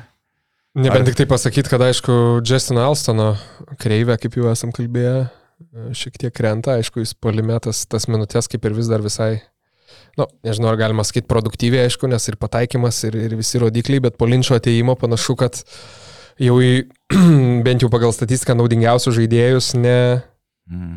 [0.74, 3.36] Nebent tik tai pasakyti, kad aišku, Justino Alstono
[3.78, 5.28] kreivė, kaip jau esam kalbėję,
[5.94, 9.36] šiek tiek krenta, aišku, jis polimetas tas minutės kaip ir vis dar visai,
[10.18, 14.18] nu, nežinau, ar galima sakyti produktyviai, aišku, nes ir pataikymas, ir, ir visi rodikliai, bet
[14.18, 15.62] po linčio ateimo panašu, kad
[16.42, 16.72] jau į,
[17.66, 19.98] bent jau pagal statistiką naudingiausius žaidėjus ne,
[20.66, 20.96] mm.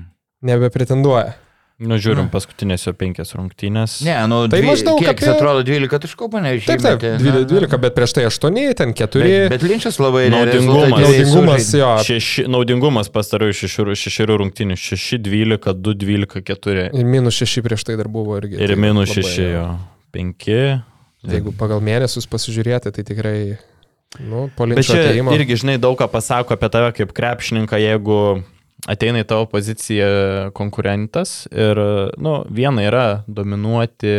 [0.50, 1.38] nebepretenduoja.
[1.78, 4.00] Nu, žiūrim paskutinės jo penkias rungtynės.
[4.02, 6.66] Ne, nu, Tai dvi, maždaug kiek apie- atrodo 12 taškų, panežiai.
[6.66, 9.22] Taip, taip, 12, 12, bet prieš tai 8, ten 4.
[9.22, 10.90] Bet, bet Linčas labai Naudingumas.
[10.90, 11.92] Naudingumas, jo.
[12.08, 14.74] Šeši, naudingumas pastarųjų šešių, šešių rungtynių.
[14.74, 16.90] 6, 12, 2, 12, 4.
[16.98, 18.58] Ir minus 6 prieš tai dar buvo irgi.
[18.58, 19.68] Ir tai minus labai, 6, jo.
[20.18, 20.84] 5.
[21.30, 23.58] Jeigu pagal mėnesius pasižiūrėti, tai tikrai,
[24.26, 25.30] nu, po Bet čia ateimo.
[25.38, 28.44] irgi, žinai, daug ką pasako apie tave kaip krepšininką, jeigu
[28.88, 31.80] ateina į tavo poziciją konkurentas ir,
[32.24, 34.16] nu, viena yra dominuoti,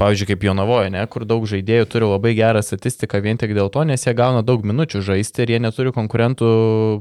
[0.00, 3.84] pavyzdžiui, kaip Jonavoje, ne, kur daug žaidėjų turi labai gerą statistiką vien tik dėl to,
[3.88, 6.50] nes jie gauna daug minučių žaisti ir jie neturi konkurentų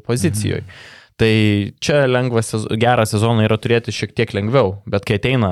[0.07, 0.64] pozicijoje.
[0.64, 0.88] Mhm.
[1.20, 1.34] Tai
[1.84, 5.49] čia lengvas, gerą sezoną yra turėti šiek tiek lengviau, bet kai ateina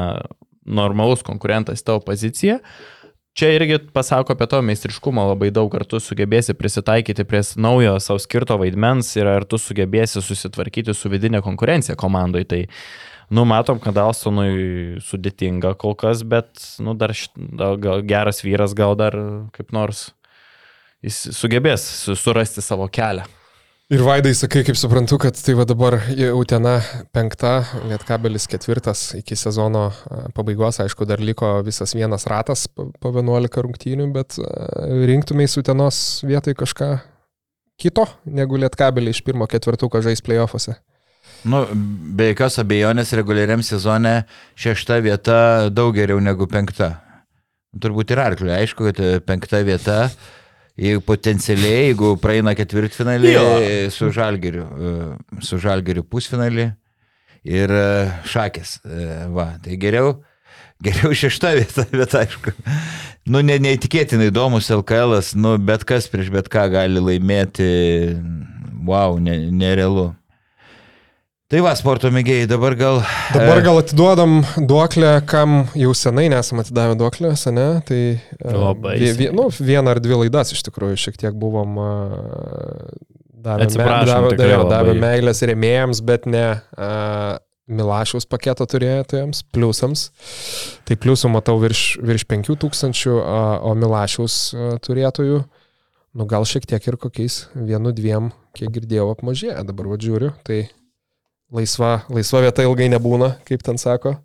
[0.67, 2.61] normalus konkurentas į tavo poziciją,
[3.37, 8.21] čia irgi pasako apie to meistriškumą labai daug, ar tu sugebėsi prisitaikyti prie naujo savo
[8.21, 12.43] skirto vaidmens ir ar tu sugebėsi susitvarkyti su vidinė konkurencija komandai.
[12.49, 12.63] Tai,
[13.29, 16.49] nu, matom, kad Alstonui sudėtinga kol kas, bet,
[16.81, 19.17] nu, dar šit, gal, geras vyras gal dar
[19.55, 20.07] kaip nors
[21.05, 21.85] jis sugebės
[22.17, 23.27] surasti savo kelią.
[23.87, 25.95] Ir Vaidai, sakai, kaip suprantu, kad tai va dabar
[26.35, 26.73] Utena
[27.15, 29.85] penkta, Lietkabelis ketvirtas iki sezono
[30.35, 34.35] pabaigos, aišku, dar liko visas vienas ratas po 11 rungtynių, bet
[35.07, 36.89] rinktumės Utenos vietoj kažką
[37.79, 40.75] kito, negu Lietkabelį iš pirmo ketvirtuko žais playoffuose.
[41.47, 44.17] Nu, be jokios abejonės reguliariam sezone
[44.59, 45.37] šešta vieta
[45.71, 46.97] daug geriau negu penkta.
[47.71, 50.09] Turbūt ir arkliui, aišku, kad penkta vieta
[50.77, 53.33] jeigu potencialiai, jeigu praeina ketvirtfinalį
[53.93, 56.69] su žalgeriu, e, su žalgeriu pusfinalį
[57.47, 57.87] ir e,
[58.29, 58.77] šakės.
[58.85, 60.19] E, va, tai geriau,
[60.83, 62.53] geriau šešta vieta, bet aišku,
[63.31, 67.71] nu, ne, neįtikėtinai įdomus LKL, nu, bet kas prieš bet ką gali laimėti,
[68.87, 70.11] wow, ne, nerealu.
[71.47, 72.97] Tai va, sporto mėgėjai, dabar gal.
[73.31, 77.67] Dabar gal atiduodam duoklę, kam jau senai nesam atidavę duoklę, sene.
[77.87, 77.99] Tai
[78.43, 78.97] Labai.
[78.99, 81.77] Vie, vie, nu, vieną ar dvi laidas iš tikrųjų šiek tiek buvom
[83.31, 87.37] davę, me, davę, davę, davę meilės remėjams, bet ne uh,
[87.71, 90.03] Milašiaus paketo turėtojams, pliusams.
[90.83, 94.41] Tai pliusų matau virš, virš 5000, o Milašiaus
[94.83, 95.39] turėtojų,
[96.11, 99.63] nu gal šiek tiek ir kokiais vienu, dviem, kiek girdėjau, apmažėja.
[99.71, 100.33] Dabar vadžiūriu.
[100.43, 100.65] Tai
[101.53, 104.17] laisva, laisva vieta ilgai nebūna, kaip ten sako.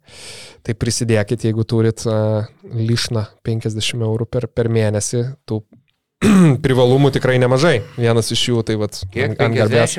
[0.63, 5.61] Tai prisidėkit, jeigu turit uh, lišną 50 eurų per, per mėnesį, tų
[6.65, 7.81] privalumų tikrai nemažai.
[7.99, 9.97] Vienas iš jų, tai vad, Kiek, ant garbės.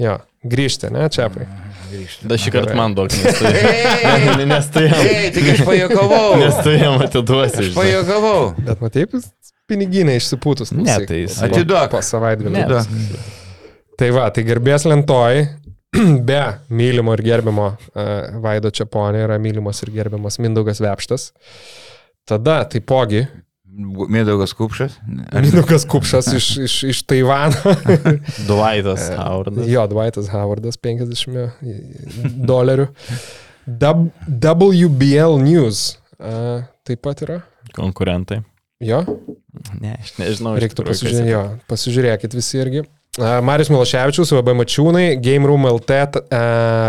[0.00, 1.48] Jo, grįžti, ne, čiapai.
[1.90, 2.28] Grįžti.
[2.30, 3.50] Da šį kartą man daug, nes tu,
[4.52, 6.30] nes tu jam, Ei, tik aš pajokavau.
[6.42, 7.60] nes tu jam atiduosi.
[7.66, 8.40] Aš pajokavau.
[8.66, 9.04] Bet matai,
[9.68, 10.72] piniginai išsipūtus.
[10.76, 11.08] Ne, klausyk.
[11.12, 11.92] tai jis- Atiduok.
[11.92, 12.54] Po savaitgalį.
[12.56, 12.64] Ne.
[12.64, 13.30] Atiduok.
[14.00, 15.44] Tai va, tai garbės lentoj,
[16.28, 21.30] be mylimo ir gerbimo uh, Vaido Čiaponė yra mylimas ir gerbiamas Mindaugas Vepštas.
[22.26, 23.26] Tada taipogi
[23.76, 24.94] Mindaugas Kupšas.
[25.34, 27.74] Mindaugas Kupšas iš, iš, iš Taivano.
[28.48, 29.66] Duvaitas Howardas.
[29.68, 31.50] jo, Dwightas Howardas 50
[32.48, 32.86] dolerių.
[33.66, 37.40] W- WBL News uh, taip pat yra.
[37.76, 38.40] Konkurentai.
[38.80, 39.02] Jo,
[39.80, 40.50] Ne, aš nežinau.
[40.60, 41.30] reiktų pasižiūrėti.
[41.32, 41.38] Jo,
[41.70, 42.82] pasižiūrėkit visi irgi.
[43.16, 46.34] Marius Miloševičius, UAB Mačiūnai, Game Room LT, uh,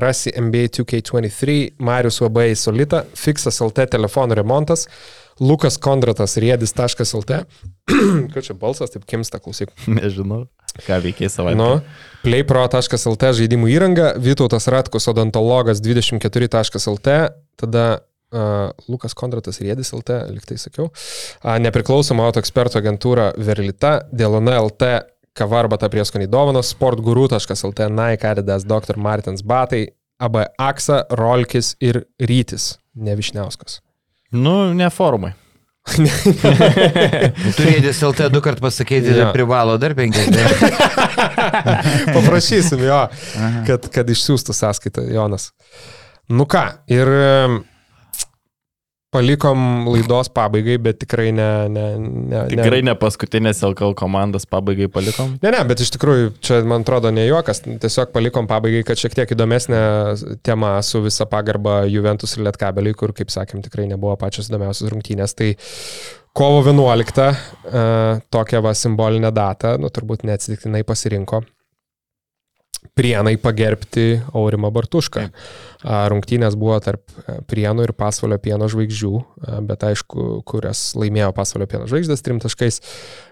[0.03, 4.88] rasi NBA 2K23, Marius UAB Solita, Fixas LT telefonų remontas,
[5.39, 7.39] Lukas Kondratas, riedis.lt.
[8.34, 9.71] Ką čia balsas, taip kimsta, klausyk.
[9.99, 10.49] Nežinau.
[10.84, 11.57] Ką veikiai savaitę.
[11.61, 11.69] Nu,
[12.25, 17.17] playpro.lt žaidimų įranga, Vytautas Ratkus, odontologas 24.lt,
[17.57, 24.59] tada uh, Lukas Kondratas Riedis LT, liktai sakiau, uh, nepriklausoma auto ekspertų agentūra Verlita, Dėlona
[24.67, 24.91] LT,
[25.38, 28.97] Kavarbata prieskoniai dovanos, sportguru.lt, Nike, Adidas, Dr.
[28.97, 29.85] Martins Batai,
[30.19, 33.81] AB Aksa, Rolkis ir Rytis, ne Višniauskas.
[34.31, 35.35] Nu, ne formai.
[37.57, 39.29] Turėdės LT du kart pasakyti, ja.
[39.31, 40.35] privalo dar 50.
[42.17, 42.99] Paprašysim jo,
[43.69, 45.51] kad, kad išsiųstų sąskaitą Jonas.
[46.27, 47.07] Nu ką, ir
[49.18, 51.49] palikom laidos pabaigai, bet tikrai ne...
[51.74, 51.86] ne,
[52.32, 52.91] ne Tikrai ne.
[52.91, 55.36] ne paskutinės LKL komandas pabaigai palikom.
[55.43, 59.18] Ne, ne, bet iš tikrųjų čia, man atrodo, ne juokas, tiesiog palikom pabaigai, kad šiek
[59.18, 59.82] tiek įdomesnė
[60.45, 65.36] tema su visa pagarba Juventus ir Lietkabeliui, kur, kaip sakėm, tikrai nebuvo pačios įdomiausios rungtynės.
[65.38, 65.51] Tai
[66.38, 71.43] kovo 11, uh, tokią va simbolinę datą, nu turbūt neatsitiktinai pasirinko
[72.97, 75.27] Prienai pagerbti Aurimą Bartušką.
[75.85, 79.11] Rungtynės buvo tarp e, Prienų ir Pasvalio pieno žvaigždžių,
[79.67, 82.81] bet aišku, kurias laimėjo Pasvalio pieno žvaigždės trim taškais.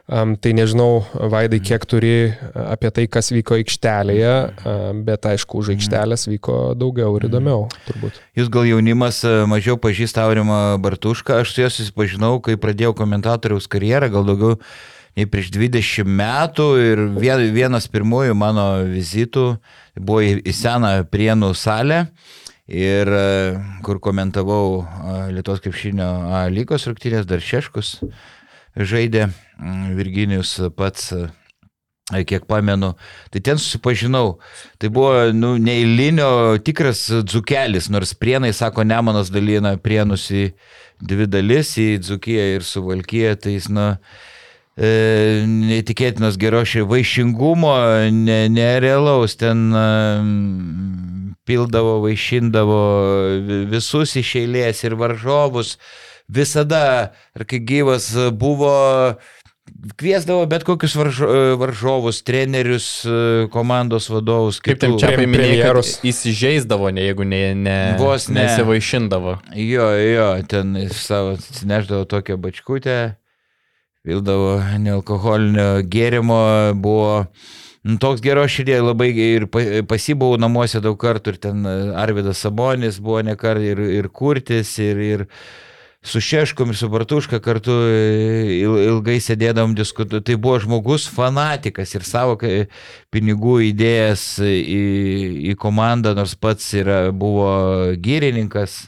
[0.05, 4.75] Tai nežinau, Vaidai, kiek turi a, apie tai, kas vyko aikštelėje, a,
[5.07, 8.19] bet aišku, už aikštelės vyko daugiau ir įdomiau, turbūt.
[8.37, 13.65] Jūs gal jaunimas e, mažiau pažįsta Aurimą Bartušką, aš su juo susipažinau, kai pradėjau komentatoriaus
[13.65, 14.59] karjerą, gal daugiau
[15.15, 19.45] nei prieš 20 metų ir vien- vienas pirmųjų mano vizitų
[19.95, 22.07] buvo į, seną Prienų salę.
[22.67, 23.25] Ir e,
[23.85, 26.07] kur komentavau e, Lietuvos krepšinio
[26.49, 27.99] lygos rungtynės, dar Šeškus
[28.75, 29.27] žaidė,
[29.59, 31.27] mm, Virginijus pats e,
[32.25, 32.95] kiek pamenu,
[33.29, 34.39] tai ten susipažinau.
[34.81, 40.47] Tai buvo nu, neįlinio tikras dzukelis, nors prienai, sako, Nemanas dalina prienus į
[41.05, 44.34] dvi dalis, į dzukiją ir suvalkiją, tai jis, nu, e,
[44.77, 47.75] neįtikėtinos geros vaišingumo,
[48.11, 49.85] ne, nerealaus, ten e,
[51.47, 52.79] pildavo, vaišindavo
[53.47, 55.77] vi- visus iš eilės ir varžovus
[56.27, 59.15] visada, ar kai gyvas buvo,
[59.97, 61.27] kviesdavo bet kokius varžo,
[61.61, 62.87] varžovus, trenerius,
[63.53, 64.59] komandos vadovus.
[64.59, 65.99] Kaip ten čia premjerus.
[66.05, 68.41] įsižeisdavo, ne, jeigu ne, ne, Vos ne.
[68.43, 69.37] nesivaišindavo.
[69.55, 73.15] Jo, jo, ten savo atsineždavo tokią bačkutę,
[74.05, 76.39] vildavo nealkoholinio gėrimo,
[76.77, 77.25] buvo
[77.85, 81.65] nu, toks geros širdė, labai ir pa- pasibuvau namuose daug kartų, ir ten
[81.97, 85.25] Arvidas Sabonis buvo nekart, ir, ir Kurtis, ir, ir
[86.05, 87.73] su Šeškom, su Bartuška kartu
[88.53, 90.25] il- ilgai sėdėdam diskutuoti.
[90.31, 92.67] Tai buvo žmogus fanatikas ir savo kai-
[93.13, 94.83] pinigų įdėjęs į,
[95.51, 98.83] į komandą, nors pats yra, buvo gyrininkas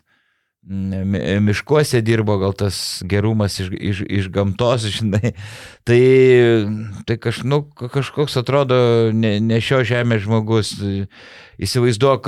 [0.67, 5.31] miškuose dirbo, gal tas gerumas iš, iš, iš gamtos, žinai.
[5.87, 6.01] Tai,
[7.07, 8.75] tai kaž, nu, ka- kažkoks atrodo
[9.15, 10.73] ne, ne šio žemės žmogus.
[11.57, 12.27] Įsivaizduok,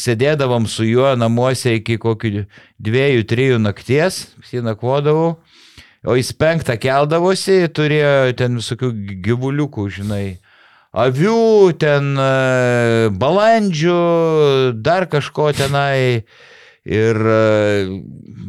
[0.00, 2.46] sėdėdavom su juo namuose iki kokių
[2.82, 5.36] dviejų, trijų nakties, jį nakvodavau.
[6.08, 10.38] O jis penktą keldavosi, turėjo ten visokių gy- gyvuliukų, žinai.
[10.98, 11.36] Avių,
[11.78, 12.14] ten
[13.20, 13.98] balandžių,
[14.82, 16.24] dar kažko tenai.
[16.88, 17.18] Ir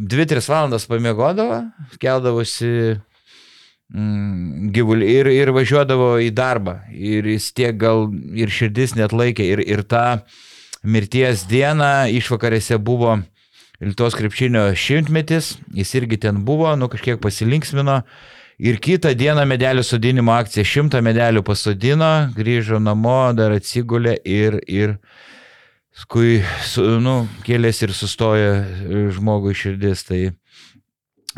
[0.10, 1.60] 2-3 valandas pamiegodavo,
[2.00, 2.70] keldavosi
[3.92, 6.80] mm, gyvulį ir, ir važiuodavo į darbą.
[6.96, 9.44] Ir jis tiek gal ir širdis net laikė.
[9.44, 10.22] Ir, ir tą
[10.88, 13.18] mirties dieną išvakarėse buvo
[13.80, 18.02] Lietuvos krepšinio šimtmetis, jis irgi ten buvo, nu kažkiek pasilinksmino.
[18.60, 24.98] Ir kitą dieną medelių sodinimo akcija, šimtą medelių pasodino, grįžo namo, dar atsigulė ir, ir
[25.96, 30.06] skui, su, nu, kėlės ir sustoja e, žmogui širdis.
[30.08, 30.22] Tai,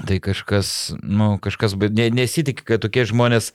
[0.08, 3.52] tai kažkas, nu, kažkas, ne, nesitik, kad tokie žmonės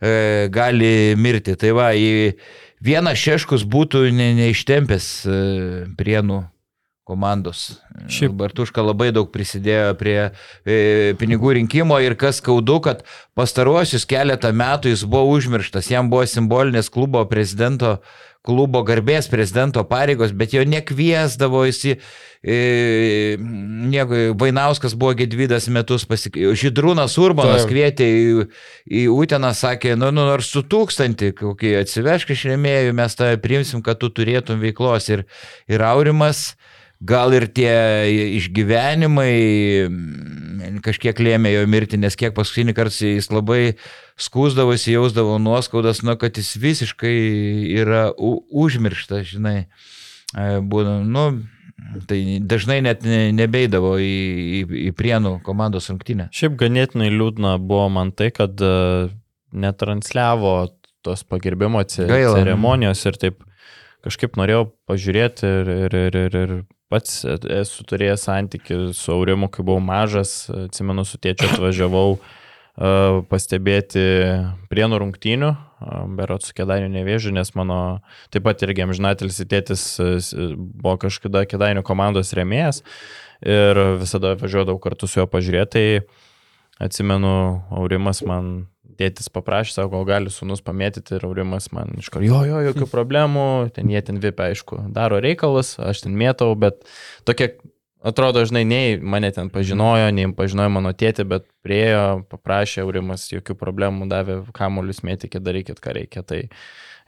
[0.00, 1.56] e, gali mirti.
[1.58, 2.36] Tai va, į
[2.84, 5.40] vieną šeškus būtų ne, neištempęs e,
[5.98, 6.44] prienų
[7.06, 7.78] komandos.
[8.10, 10.18] Šiaip- Bartuška labai daug prisidėjo prie
[10.66, 13.04] e, pinigų rinkimo ir kas skaudu, kad
[13.38, 18.00] pastaruosius keletą metų jis buvo užmirštas, jam buvo simbolinės klubo prezidento,
[18.46, 21.98] klubo garbės prezidento pareigos, bet jo nekviesdavo, jis į...
[22.46, 27.72] Nieko, Vainauskas buvo Gedvydas metus pasikvietė, Židrūnas Urbanas Taip.
[27.72, 28.44] kvietė į,
[28.86, 33.82] į Uteną, sakė, nu, nu nors su tūkstantį, kokį atsivežk iš rėmėjų, mes tave priimsim,
[33.82, 35.08] kad tu turėtum veiklos.
[35.10, 35.24] Ir,
[35.66, 36.52] ir Aurimas,
[37.00, 37.72] gal ir tie
[38.38, 39.32] išgyvenimai
[39.88, 43.76] mm, kažkiek lėmė jo mirtį, nes kiek paskutinį kartą jis labai
[44.20, 47.16] skūsdavosi, jausdavo nuoskaudas, nu, kad jis visiškai
[47.76, 49.66] yra užmirštas, žinai.
[50.32, 51.26] E, Būna, nu,
[52.08, 54.14] tai dažnai net ne- nebeidavo į,
[54.62, 56.30] į, į prienų komandos rungtynę.
[56.32, 59.10] Šiaip ganėtinai liūdna buvo man tai, kad e,
[59.52, 60.56] netransliavo
[61.06, 63.44] tos pagerbimo ceremonijos ir taip
[64.06, 66.56] kažkaip norėjau pažiūrėti ir, ir, ir, ir, ir
[66.92, 72.18] pats esu turėjęs santykių su Aurimu, kai buvau mažas, atsimenu, su tėčiu atvažiavau
[73.30, 74.04] pastebėti
[74.68, 75.50] prienų rungtynių,
[76.18, 78.00] berot su kėdainių nevėžiu, nes mano
[78.34, 79.86] taip pat irgi amžinatelis tėtis
[80.36, 82.82] buvo kažkada kėdainių komandos remėjas
[83.40, 85.72] ir visada važiuodavau kartu su juo pažiūrėti.
[85.76, 88.66] Tai atsimenu, Aurimas man
[88.98, 92.88] tėtis paprašė, sako, gal gali sunus pamėtyti ir Aurimas man iš karto, jo, jo, jokių
[92.92, 96.82] problemų, ten jie ten vipia, aišku, daro reikalus, aš ten mėtau, bet
[97.28, 97.52] tokia,
[98.06, 103.58] atrodo, žinai, nei mane ten pažinojo, nei pažinojo mano tėtį, bet priejo, paprašė, Aurimas jokių
[103.58, 106.24] problemų davė, kamuolius mėtykit, darykit, ką reikia.
[106.26, 106.42] Tai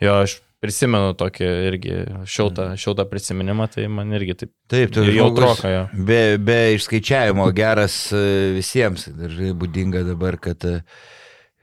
[0.03, 5.31] jo, aš prisimenu tokį irgi šiltą, šiltą prisiminimą, tai man irgi taip Taip, tai jau
[5.37, 5.85] troka jo.
[6.09, 8.25] be, be išskaičiavimo geras e,
[8.59, 9.07] visiems.
[9.17, 10.81] Dažnai būdinga dabar, kad e,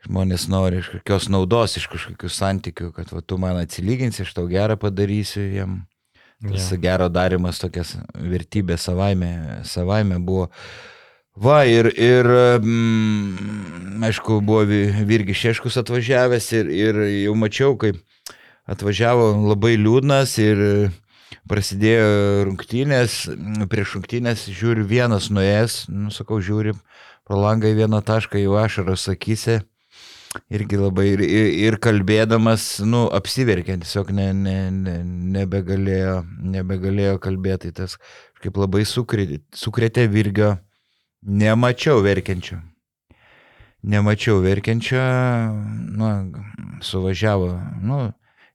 [0.05, 4.47] žmonės nori iš kokios naudos, iš kažkokių santykių, kad va, tu man atsilyginsi, aš tau
[4.51, 5.75] gerą padarysiu jiem.
[6.45, 6.77] Tas Jo.
[6.83, 10.49] gero darimas tokias vertybės savaime, savaime buvo.
[11.35, 12.27] Va, ir, ir
[12.59, 17.97] mm, aišku, buvo Vi- Virgis Šeškus atvažiavęs ir, ir jau mačiau, kaip
[18.71, 20.61] atvažiavo labai liūdnas ir
[21.49, 23.17] prasidėjo rungtynės,
[23.71, 26.73] prieš rungtynės žiūri vienas nuėjęs, nu sakau, žiūri
[27.25, 29.61] pro langą į vieną tašką, jau ašaros akise.
[30.51, 34.95] Irgi labai ir, ir, ir kalbėdamas, nu, apsiverkiant, tiesiog ne, ne, ne,
[35.35, 36.19] nebegalėjo,
[36.55, 37.71] nebegalėjo kalbėti.
[37.71, 37.97] Tai tas
[38.43, 40.55] kaip labai sukrėtė, sukrėtė Virgio,
[41.25, 42.59] nemačiau verkiančio.
[43.85, 45.01] Nemačiau verkiančio,
[45.93, 46.11] nu,
[46.81, 47.51] suvažiavo,
[47.85, 47.99] nu,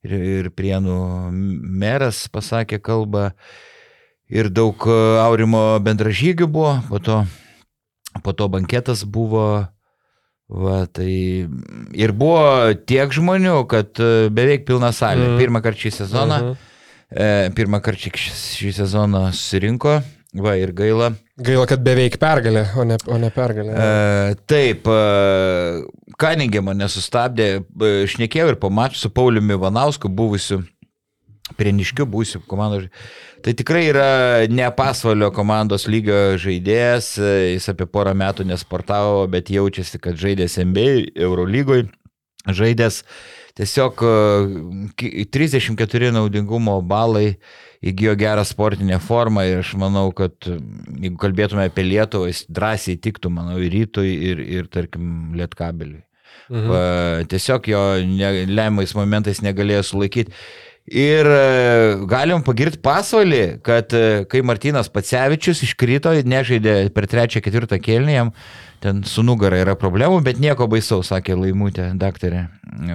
[0.07, 1.01] ir, ir prienų
[1.31, 3.31] meras pasakė kalbą,
[4.31, 7.21] ir daug e, aurimo bendražygių buvo, po to,
[8.25, 9.69] po to banketas buvo,
[10.51, 11.11] va, tai
[11.95, 15.29] ir buvo tiek žmonių, kad e, beveik pilna salė.
[15.33, 15.39] Mhm.
[15.43, 16.57] Pirmą kartą šį sezoną, Mhm.
[17.15, 21.09] e, pirmą kartą šį, šį sezoną susirinko Va ir gaila.
[21.43, 23.73] Gaila, kad beveik pergalė, o ne, o ne pergalė.
[23.75, 25.83] E, taip, e,
[26.23, 30.61] Kaningėmo nesustabdė, e, šnekėjau ir po maču su Pauliumi Vanausku, buvusiu
[31.59, 32.89] prieniškiu, buvusiu komandos.
[33.45, 34.09] Tai tikrai yra
[34.53, 40.59] ne pasvalio komandos lygio žaidėjas, e, jis apie porą metų nesportavo, bet jaučiasi, kad žaidės
[40.61, 41.89] NBA, Eurolygoje,
[42.49, 43.03] žaidės
[43.59, 44.13] tiesiog e,
[45.01, 47.39] ki- 34 naudingumo balai
[47.81, 50.59] įgyjo gerą sportinę formą ir aš manau, kad e,
[51.07, 56.05] jeigu kalbėtume apie Lietuvą, jis drąsiai tiktų, manau, ir rytui, ir, ir tarkim, lietkabeliui.
[56.51, 57.27] Mhm.
[57.31, 57.81] Tiesiog jo
[58.51, 60.33] lemiamais momentais negalėjo sulaikyti.
[60.89, 61.43] Ir e,
[62.11, 68.33] galim pagirti pasvalį, kad e, kai Martinas Pacevičius iškrito, nežaidė per trečią, ketvirtą kelnį, jam
[68.81, 72.47] ten su nugara yra problemų, bet nieko baisaus, sakė Laimutė, daktarė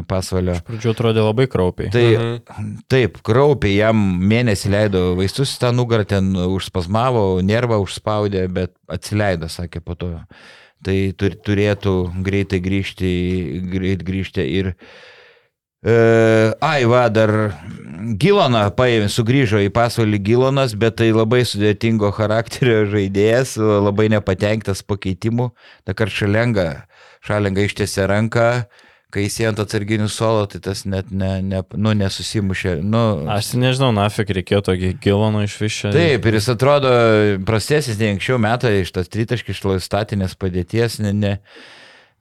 [0.10, 0.58] pasvalio.
[0.66, 1.92] Pradžių atrodė labai kraupiai.
[1.94, 2.76] Tai Mhm.
[2.90, 9.80] taip, kraupiai jam mėnesį leido vaistus, tą nugarą ten užspazmavo, nervą užspaudė, bet atsileido, sakė
[9.86, 10.12] po to.
[10.84, 13.12] Tai tur, turėtų greitai grįžti,
[13.72, 14.74] greit grįžti ir...
[14.74, 15.14] E,
[15.86, 17.36] ai, va, dar
[18.06, 25.52] Giloną paėmė, sugrįžo į pasvalį Gilonas, bet tai labai sudėtingo charakterio žaidėjas, labai nepatenktas pakeitimu.
[25.90, 26.86] Dakar šalenga,
[27.26, 28.50] šalenga ištėsė ranką,
[29.16, 32.76] kai jis ant atsarginių solo, tai tas net ne, ne, nu, nesusimušė.
[32.84, 35.94] Nu, Aš nežinau, nafik reikėjo tokį gilono iš višio.
[35.96, 36.92] Taip, ir jis atrodo
[37.48, 41.00] prastesnis nei anksčiau metai iš tas tritaškis iš statinės padėties.
[41.06, 41.34] Ne, ne.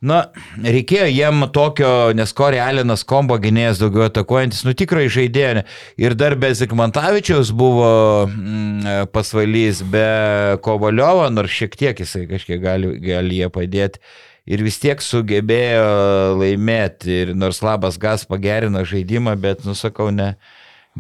[0.05, 0.19] Na,
[0.61, 5.63] reikėjo jiem tokio, nes Kori Alinas kombo gynėjas daugiau atakuojantis, nu tikrai žaidėjo.
[6.01, 7.89] Ir dar be Zikmantavičiaus buvo
[8.29, 10.05] mm, pasvalys, be
[10.65, 14.03] Kovaliovo, nors šiek tiek jisai kažkiek gali, gali jie padėti.
[14.45, 15.87] Ir vis tiek sugebėjo
[16.37, 17.15] laimėti.
[17.23, 20.35] Ir nors labas gas pagerino žaidimą, bet, nusakau, ne.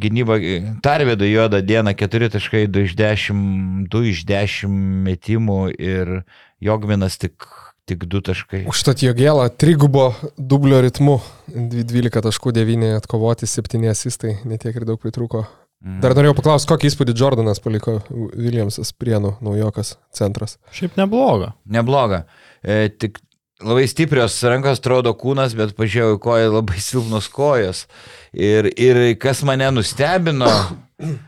[0.00, 0.40] Gynyba,
[0.82, 4.72] Tarvedu juodą dieną 4.2 iš 10, 2 iš 10
[5.06, 6.16] metimų ir
[6.64, 7.46] Jogminas tik,
[7.88, 8.62] tik 2 taškai.
[8.70, 11.18] Užtat jo gėlą trigubo dublio ritmu.
[11.48, 15.44] 12.9 atkovoti 7 asistai, netiek ir daug pritruko.
[15.84, 16.00] Mhm.
[16.00, 20.56] Dar norėjau paklausti, kokį įspūdį Jordanas paliko Williamsas Prienų naujokas centras.
[20.72, 21.52] Šiaip nebloga.
[21.68, 22.22] Nebloga.
[22.64, 23.20] E, tik
[23.60, 27.84] labai stiprios rankos, atrodo kūnas, bet pažiūrėjau, koja labai silpnos kojos.
[28.32, 30.48] Ir, ir kas mane nustebino,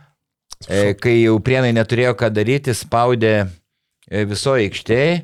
[0.72, 5.20] e, kai jau prienai neturėjo ką daryti, spaudė e, visoje aikštėje.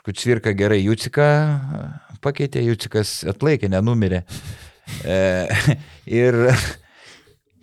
[0.00, 1.26] Škucvirka gerai Jucika
[2.24, 4.22] pakeitė, Jucikas atlaikė, nenumirė.
[5.04, 5.18] E,
[6.22, 6.38] ir,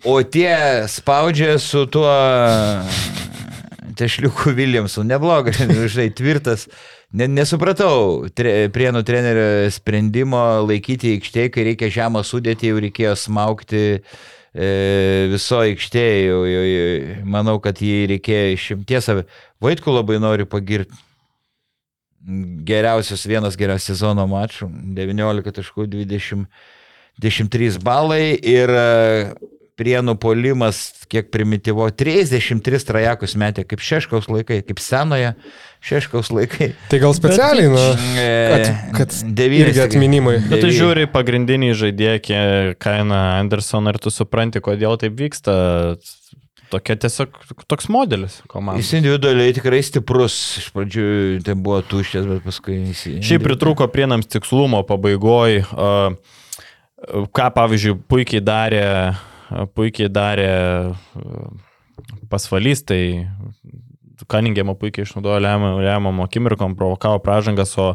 [0.06, 2.12] o tie spaudžia su tuo
[3.98, 5.58] Tešliuku Williamsu, neblogas,
[5.90, 6.68] žinai, tvirtas.
[7.10, 13.82] Ne, nesupratau tre, prienų trenerio sprendimo laikyti aikštėje, kai reikia žemą sudėti, jau reikėjo smaukti
[13.96, 14.70] e,
[15.34, 17.18] viso aikštėje.
[17.26, 19.10] Manau, kad jį reikėjo išimties.
[19.64, 21.07] Vaikų labai noriu pagirti.
[22.68, 24.66] Geriausias, vienas geriausias sezono mačų.
[24.96, 26.48] 19 taškų 20,
[27.22, 28.82] 23 balai ir e,
[29.78, 35.30] prienų polimas, kiek primityvo, 33 trajekus metė, kaip šeškaus laikai, kaip senoje
[35.86, 36.72] šeškaus laikai.
[36.90, 37.84] Tai gal specialiai, na,
[38.50, 38.66] kad,
[38.98, 40.36] kad irgi tik- atminimai.
[40.42, 40.78] Bet tu Devyni.
[40.80, 45.54] žiūri pagrindinį žaidėją, kiek kaina Anderson, ir tu supranti, kodėl taip vyksta.
[46.68, 47.36] Tokia tiesiog
[47.70, 48.84] toks modelis komandos.
[48.84, 51.06] Jis individualiai tikrai stiprus, iš pradžių
[51.46, 53.04] tai buvo tuščias, bet paskui jis...
[53.24, 55.64] Šiaip pritrūko prienams tikslumo pabaigoje.
[57.32, 58.84] Ką, pavyzdžiui, puikiai darė,
[59.78, 60.94] puikiai darė a,
[62.28, 63.00] pasvalys, tai
[64.28, 67.92] Kaningėmo puikiai išnaudojo lemiamą akimirkom, provokavo pražangas, o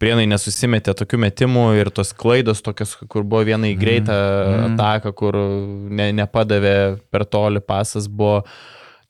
[0.00, 4.74] prienai nesusimetė tokių metimų ir tos klaidos tokios, kur buvo viena į greitą Mhm.
[4.74, 8.42] ataką, kur ne, nepadavė per toli pasas, buvo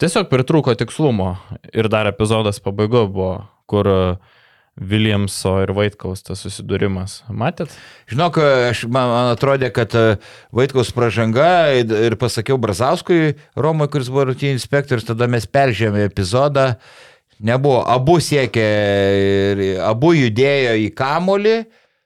[0.03, 1.37] tiesiog pritrūko tikslumo.
[1.73, 3.33] Ir dar epizodas pabaigo buvo,
[3.71, 3.87] kur
[4.81, 7.19] Williamso ir Vaitkaus tas susidūrimas.
[7.29, 7.73] Matėt?
[8.09, 8.39] Žinok,
[8.71, 9.93] aš, man, man atrodė, kad
[10.57, 16.79] Vaitkaus pražanga ir ir pasakiau Brazauskui, Romui, kuris buvo rungtynių inspektorius, tada mes peržėmė epizodą.
[17.41, 18.65] Nebuvo, abu siekė
[19.21, 21.55] ir abu judėjo į kamolį.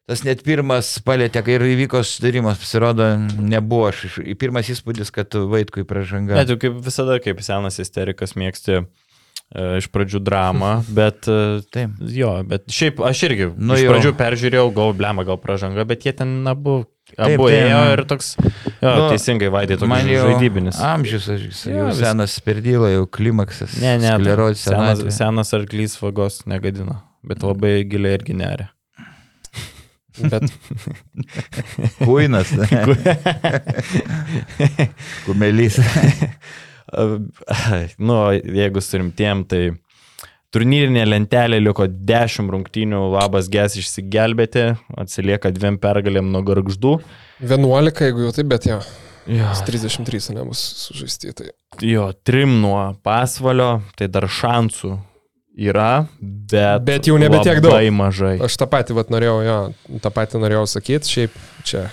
[0.04, 3.06] Tas net pirmas palėtė, kai ir įvyko sudarimas, pasirodo,
[3.40, 3.86] nebuvo.
[3.88, 6.36] Aš, pirmas įspūdis, kad Vaitkui pražanga.
[6.36, 8.82] Net jau kaip visada, kaip senas isterikas mėgsti e,
[9.80, 11.38] iš pradžių dramą, bet e,
[11.72, 11.96] Taip.
[12.12, 13.94] jo, bet šiaip aš irgi Nu iš jo.
[13.94, 16.82] pradžių peržiūrėjau, gal blema, gal pražanga, bet jie ten abu,
[17.16, 17.96] abu taip, ėjo nu.
[17.96, 18.34] ir toks,
[18.84, 20.78] jo, Nu, teisingai vaidė, toks Man jau žaidybinis.
[20.84, 23.78] Amžius, aš jau Jo, senas perdyla, jau klimaksas.
[23.82, 28.70] Ne, ne, sklerozė, senas, senas arklys vagos negadina, bet labai giliai irgi neria.
[30.14, 30.46] Bet
[32.04, 32.52] Kuinas.
[35.26, 35.80] Kumelys.
[37.98, 39.62] nu, jeigu surimtiem, tai
[40.54, 44.68] turnyrinė lentelė liko 10 rungtynių, labas ges išsigelbėti,
[45.00, 46.98] atsilieka dviem pergalėm nuo garždų.
[47.42, 48.78] 11, jeigu jau taip, bet jo.
[49.24, 51.32] Jo, 33 nebus sužaisti.
[51.32, 51.48] Tai.
[51.80, 54.98] jo trim nuo pasvalio, tai dar šansų
[55.54, 57.72] yra, bet, Bet jau nebe tiek daug.
[57.72, 58.36] Labai mažai.
[58.44, 59.58] Aš tą patį vat, norėjau, jo,
[60.02, 61.86] tą patį norėjau sakyti, šiaip čia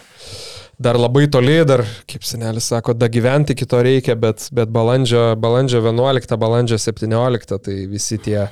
[0.81, 5.83] dar labai toli, dar, kaip senelis sako, da gyventi kito reikia, bet, bet balandžio, balandžio
[5.85, 8.47] 11, balandžio 17, tai visi tie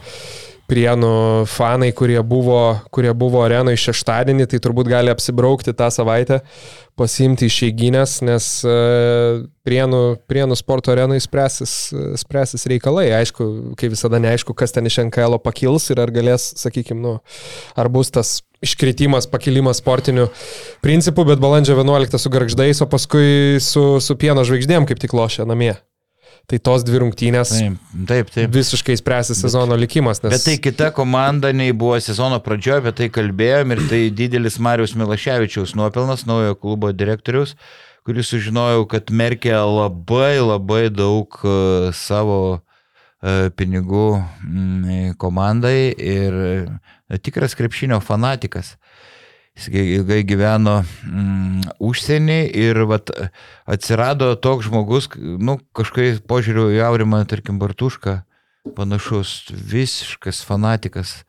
[0.69, 6.39] prienų fanai, kurie buvo, kurie buvo arenoje šeštadienį, tai turbūt gali apsibraukti tą savaitę,
[6.99, 8.75] pasiimti išeiginės, nes e,
[9.67, 11.73] prienų, prienų sporto arenoje spręsis,
[12.21, 13.07] spręsis reikalai.
[13.21, 13.49] Aišku,
[13.79, 17.17] kaip visada neaišku, kas ten iš NKL pakils ir ar galės, sakykime, nu,
[17.79, 20.27] ar bus tas iškritimas, pakilimas sportinių
[20.83, 25.47] principų, bet balandžio 11 su garždais, o paskui su, su pieno žvaigždėm kaip tik lošia
[25.49, 25.77] namie.
[26.49, 27.75] Tai tos dvi rungtynės Taip,
[28.09, 28.29] taip.
[28.33, 28.53] taip.
[28.53, 30.23] visiškai spręsis sezono likimas.
[30.23, 30.33] Nes...
[30.33, 34.95] Bet tai kita komanda nei buvo sezono pradžioje, apie tai kalbėjom ir tai didelis Marijos
[34.97, 37.53] Milaševičiaus nuopelnas, naujo klubo direktoriaus,
[38.07, 41.53] kuris sužinojau, kad merkė labai labai daug e,
[41.93, 48.73] savo e, pinigų mm, komandai ir e, tikras krepšinio fanatikas.
[49.57, 53.09] Jis ilgai gyveno mm, užsienį ir vat,
[53.67, 58.21] atsirado toks žmogus, nu, kažkaip požiūriu į Aurimą, tarkim, Bartušką,
[58.77, 61.23] panašus, visiškas fanatikas,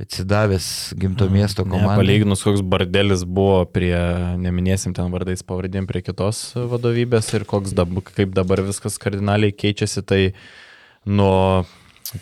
[0.00, 1.98] atsidavęs gimto miesto Ne, komandai.
[2.00, 3.94] palyginus, koks bardelis buvo prie,
[4.40, 10.02] neminėsim ten vardais pavardėm, prie kitos vadovybės ir koks dabar, kaip dabar viskas kardinaliai keičiasi,
[10.02, 10.22] tai
[11.04, 11.66] nuo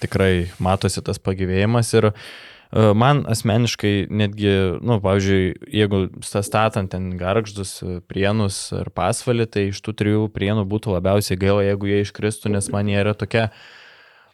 [0.03, 2.15] tikrai matosi tas pagyvėjimas ir e,
[2.71, 4.53] man asmeniškai netgi,
[4.85, 10.29] nu, pavyzdžiui, jeigu sta- statant ten garždus, e, prienus ar pasvalį, tai iš tų trijų
[10.35, 13.51] prienų būtų labiausiai gaila, jeigu jie iškristų, nes man jie yra tokia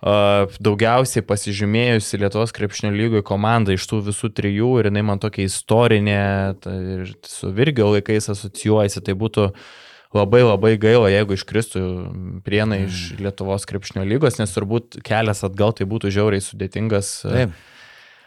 [0.05, 5.47] Uh, daugiausiai pasižymėjusi Lietuvos krepšinio lygoje komanda iš tų visų trijų ir jinai man tokia
[5.49, 6.19] istorinė
[6.61, 9.47] ta, ir su Virgio laikais asocijuojasi, tai būtų
[10.13, 11.85] labai labai gaila, jeigu iškristų
[12.45, 17.15] prienai iš Lietuvos krepšinio lygos, nes turbūt kelias atgal tai būtų žiauriai sudėtingas.
[17.25, 17.57] Taip.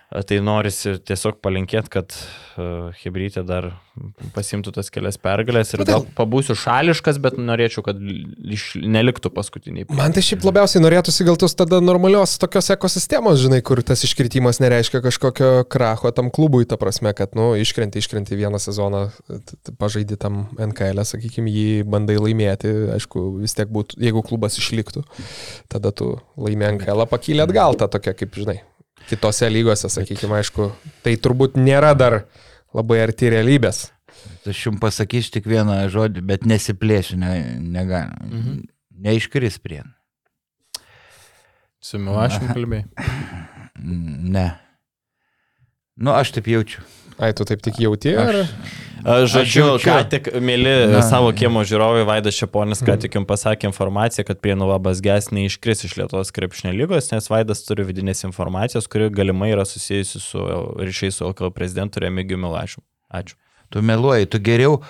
[0.08, 3.66] Tai norisi tiesiog palinkėti, kad uh, Hebrytė dar
[4.32, 9.88] pasimtų tas kelias pergalės ir tai- gal pabūsiu šališkas, bet norėčiau, kad iš, neliktų paskutiniai.
[9.92, 14.62] Man tai šiaip labiausiai norėtųsi gal tos tada normalios tokios ekosistemos, žinai, kur tas iškritimas
[14.64, 19.04] nereiškia kažkokio kracho tam klubui, ta prasme, kad, nu, iškrenti, iškrenti vieną sezoną,
[19.76, 25.04] pažaidi tam NKL, sakykime, jį bandai laimėti, aišku, vis tiek būtų, jeigu klubas išliktų,
[25.68, 28.62] tada tu laimė NKL, pakylė atgal tą tokia, kaip, žinai,
[29.10, 30.72] kitose lygose, sakykime, aišku,
[31.06, 32.22] tai turbūt nėra dar
[32.76, 33.88] labai arti realybės.
[34.48, 37.32] Aš jums pasakysiu tik vieną žodį, bet nesiplėsiu, ne,
[37.62, 38.18] negaliu.
[38.28, 38.62] Mhm.
[39.08, 39.84] Neiškris prie.
[41.84, 42.88] Su Milašim kalbėjai.
[43.78, 44.48] Ne.
[45.98, 46.82] Nu, aš taip jaučiu.
[47.22, 48.40] Ai, tu taip tik jauti, ar?
[49.08, 51.00] Žodžiu, ką tik, mėly Na.
[51.06, 55.86] savo kiemo žiūrovai, Vaidas Šeponis, ką tik jums pasakė informaciją, kad Prienų labas ges neiškris
[55.88, 60.44] iš Lietuvos krepšinio lygos, nes Vaidas turi vidinės informacijos, kuri galimai yra susijusi su
[60.84, 62.84] ryšiais su LKL prezidentu Remigiu Milašiu.
[63.08, 63.38] Ačiū.
[63.72, 64.82] Tu meluoji, tu geriau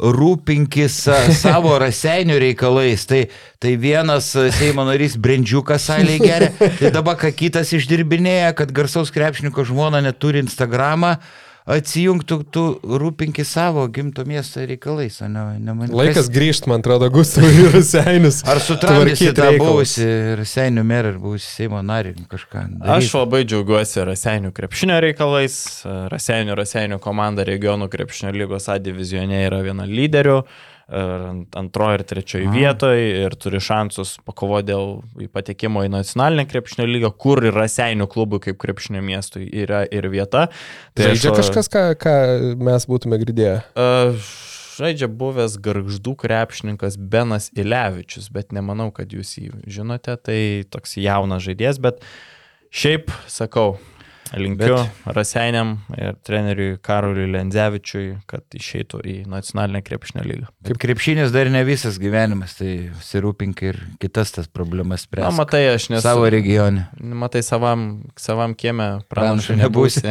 [0.00, 3.04] rūpinkis sa- savo raseinių reikalais.
[3.06, 3.20] Tai,
[3.60, 6.50] tai vienas Seimo narys brendžiukas salėje geria,
[6.80, 11.18] tai dabar kitas išdirbinėja, kad garsaus krepšininko žmona neturi Instagramą.
[11.70, 15.92] Atsijungtų, tu rūpinki savo gimto miesto reikalais, o ne, ne man.
[15.94, 18.40] Laikas grįžti, man atrodo, Gustavui ir Seinis.
[18.48, 20.08] Ar tvarkyt tą buvusi
[20.40, 22.64] Raseinių merą ir buvusi Seimo narį kažką?
[22.96, 25.60] Aš labai džiaugiuosi Raseinių krepšinio reikalais.
[26.10, 30.40] Raseinių, Raseinių komanda regionų krepšinio lygos A divizione yra viena lyderių.
[30.90, 37.44] Antroje ir trečioje vietoje ir turi šansus pakovoti dėl patekimo į nacionalinę krepšinio lygą, kur
[37.46, 40.48] ir Raseinių klubui kaip krepšinio miestui yra ir vieta.
[40.94, 42.14] Tai aš- žaidžia kažkas, ką, ką
[42.58, 43.60] mes būtume girdėję.
[43.78, 44.18] Uh,
[44.80, 51.44] žaidžia buvęs garždų krepšininkas Benas Ilevičius, bet nemanau, kad jūs jį žinote, tai toks jaunas
[51.46, 52.02] žaidėjas, bet
[52.74, 53.78] šiaip sakau,
[54.38, 55.00] linkiu bet...
[55.16, 60.46] Raseiniam ir treneriui Karoliui Lendzevičiui, kad išeitų į nacionalinę krepšinio lygą.
[60.68, 65.36] Kaip krepšinis dar ne visas gyvenimas, tai sirūpink ir kitas tas problemas Na, spręs.
[65.38, 66.04] matai, aš nesu.
[66.06, 66.86] Savo regione.
[67.00, 70.06] Matai, savam, savam kieme Pranašu nebūsi.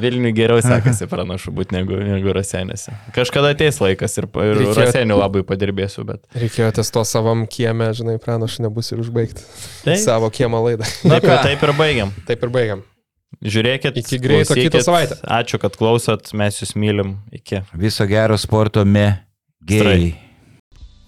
[0.00, 2.92] Vilniui geriau sekasi pranašu būti negu, negu Rasenėse.
[3.16, 7.88] Kažkada ateis laikas ir, ir Reikėjo- Rasenių labai padirbėsiu, bet Reikėjo ties to savam kieme,
[7.96, 9.42] žinai, pranašu nebus ir užbaigti
[9.86, 9.98] Taip.
[10.02, 10.84] savo kiemo laidą.
[10.86, 11.32] taip, ką?
[11.32, 12.12] ir- taip ir baigiam.
[12.28, 12.84] Taip ir baigiam.
[13.44, 13.98] Žiūrėkit.
[14.00, 15.18] Iki greito kitą savaitę.
[15.38, 17.18] Ačiū, kad klausot, mes jūs mylim.
[17.34, 17.64] Iki.
[17.76, 19.08] Viso gero sporto me
[19.66, 20.14] gėjai.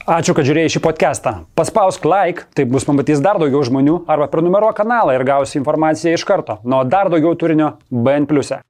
[0.08, 1.32] Ačiū, kad žiūrėjai šį podcastą.
[1.58, 6.24] Paspausk like, taip bus pamatys dar daugiau žmonių, arba prenumeruok kanalą ir gausi informaciją iš
[6.24, 6.56] karto.
[6.64, 8.24] Nuo dar daugiau turinio BN⁇.
[8.56, 8.67] E.